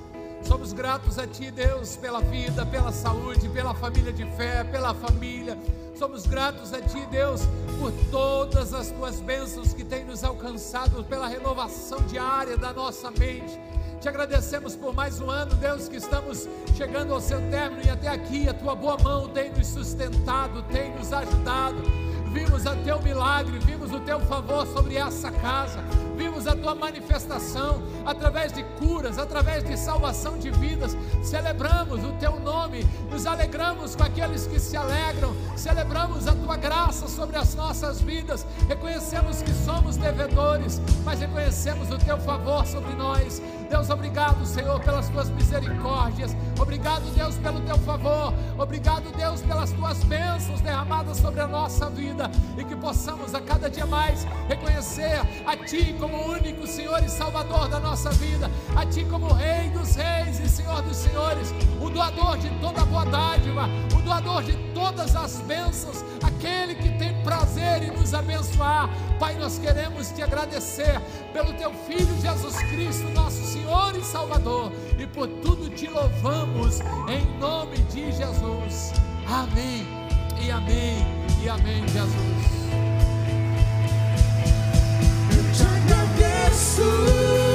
Somos 0.44 0.74
gratos 0.74 1.18
a 1.18 1.26
Ti, 1.26 1.50
Deus, 1.50 1.98
pela 1.98 2.22
vida, 2.22 2.64
pela 2.68 2.92
saúde, 2.92 3.50
pela 3.50 3.74
família 3.74 4.14
de 4.14 4.26
fé, 4.38 4.64
pela 4.64 4.94
família. 4.94 5.58
Somos 5.98 6.28
gratos 6.28 6.72
a 6.72 6.82
Ti, 6.82 7.04
Deus, 7.10 7.42
por 7.80 7.92
todas 8.12 8.72
as 8.72 8.92
Tuas 8.92 9.20
bênçãos 9.20 9.74
que 9.74 9.84
têm 9.84 10.06
nos 10.06 10.24
alcançado, 10.24 11.04
pela 11.04 11.28
renovação 11.28 12.00
diária 12.04 12.56
da 12.56 12.72
nossa 12.72 13.10
mente. 13.10 13.60
Te 14.00 14.10
agradecemos 14.10 14.76
por 14.76 14.94
mais 14.94 15.20
um 15.20 15.30
ano, 15.30 15.56
Deus, 15.56 15.90
que 15.90 15.96
estamos 15.96 16.48
chegando 16.76 17.14
ao 17.14 17.20
seu 17.20 17.42
término 17.50 17.82
e 17.84 17.90
até 17.90 18.08
aqui 18.08 18.48
a 18.48 18.54
tua 18.54 18.76
boa 18.76 18.96
mão 19.00 19.28
tem 19.28 19.52
nos 19.52 19.66
sustentado, 19.68 20.62
tem 20.72 20.96
nos 20.96 21.12
ajudado. 21.12 21.82
Vimos 22.32 22.66
o 22.66 22.76
teu 22.84 23.02
milagre, 23.02 23.58
vimos 23.60 23.92
o 23.92 24.00
teu 24.02 24.20
favor 24.20 24.68
sobre 24.68 24.98
essa 24.98 25.32
casa, 25.32 25.80
vimos 26.16 26.46
a 26.46 26.56
tua 26.56 26.76
manifestação 26.76 27.82
através 28.06 28.54
de 28.54 28.64
curas, 28.80 29.18
através 29.18 29.64
de 29.64 29.76
salvação 29.76 30.38
de 30.38 30.52
vidas. 30.52 30.96
Celebramos 31.24 32.04
o 32.04 32.12
teu 32.20 32.40
nome, 32.40 32.86
nos 33.10 33.26
alegramos 33.26 33.96
com 33.96 34.04
aqueles 34.04 34.46
que 34.46 34.60
se 34.60 34.78
alegram, 34.78 35.36
celebramos 35.56 36.28
a 36.28 36.36
tua 36.36 36.58
graça 36.58 37.08
sobre 37.08 37.38
as 37.38 37.56
nossas 37.56 38.02
vidas. 38.02 38.46
Reconhecemos 38.68 39.42
que 39.42 39.52
somos 39.66 39.98
devedores, 39.98 40.80
mas 41.04 41.20
reconhecemos 41.20 41.90
o 41.90 41.98
teu 41.98 42.20
favor 42.20 42.68
sobre 42.68 42.94
nós. 42.94 43.42
Deus, 43.68 43.90
obrigado, 43.90 44.46
Senhor, 44.46 44.80
pelas 44.80 45.10
tuas 45.10 45.30
misericórdias. 45.30 46.36
Obrigado, 46.60 47.04
Deus, 47.14 47.36
pelo 47.36 47.60
teu 47.62 47.78
favor. 47.80 48.34
Obrigado, 48.58 49.12
Deus, 49.16 49.42
pelas 49.42 49.72
tuas 49.72 50.04
bênçãos 50.04 50.62
derramadas 50.62 51.18
sobre 51.18 51.42
a 51.42 51.48
nossa 51.48 51.90
vida 51.90 52.32
e 52.58 52.64
que 52.64 52.76
possamos 52.76 53.36
a 53.36 53.42
cada 53.42 53.70
dia 53.70 53.86
mais 53.86 54.26
reconhecer 54.48 55.22
a 55.46 55.56
Ti 55.58 55.96
como 56.00 56.32
único 56.32 56.66
Senhor 56.66 57.04
e 57.04 57.10
Salvador 57.10 57.68
da 57.68 57.80
nossa 57.80 58.10
vida, 58.12 58.50
a 58.76 58.86
Ti 58.86 59.06
como 59.06 59.34
Rei 59.34 59.70
dos 59.70 59.96
Reis 59.96 60.40
e 60.40 60.50
Senhor 60.50 60.82
dos 60.82 60.98
Senhores, 60.98 61.54
o 61.82 61.90
doador 61.90 62.38
de 62.38 62.50
toda 62.60 62.82
a 62.82 62.86
boa 62.86 63.06
dádiva, 63.06 63.68
o 63.98 64.02
doador 64.02 64.44
de 64.44 64.54
todas 64.74 65.16
as 65.16 65.42
bênçãos, 65.42 66.04
aquele 66.24 66.76
que 66.76 66.90
tem 66.98 67.14
prazer 67.24 67.84
em 67.84 67.92
nos 67.92 68.14
abençoar. 68.14 68.90
Pai, 69.20 69.36
nós 69.36 69.58
queremos 69.58 70.12
te 70.12 70.22
agradecer 70.22 71.02
pelo 71.34 71.54
Teu 71.54 71.74
Filho 71.74 72.20
Jesus 72.22 72.56
Cristo, 72.70 73.10
nosso 73.10 73.44
Senhor 73.58 73.96
e 73.96 74.04
Salvador, 74.04 74.72
e 75.00 75.08
por 75.08 75.28
tudo 75.28 75.70
te 75.70 75.88
louvamos 75.88 76.80
em 77.10 77.40
nome 77.40 77.78
de 77.92 78.12
Jesus. 78.12 78.94
Amém 79.28 79.86
e 80.40 80.52
amém 80.52 81.06
e 81.42 81.50
amém, 81.50 81.84
Jesus. 81.88 82.18
Eu 85.36 85.54
te 85.54 85.64
agradeço. 85.64 87.47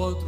outro. 0.00 0.27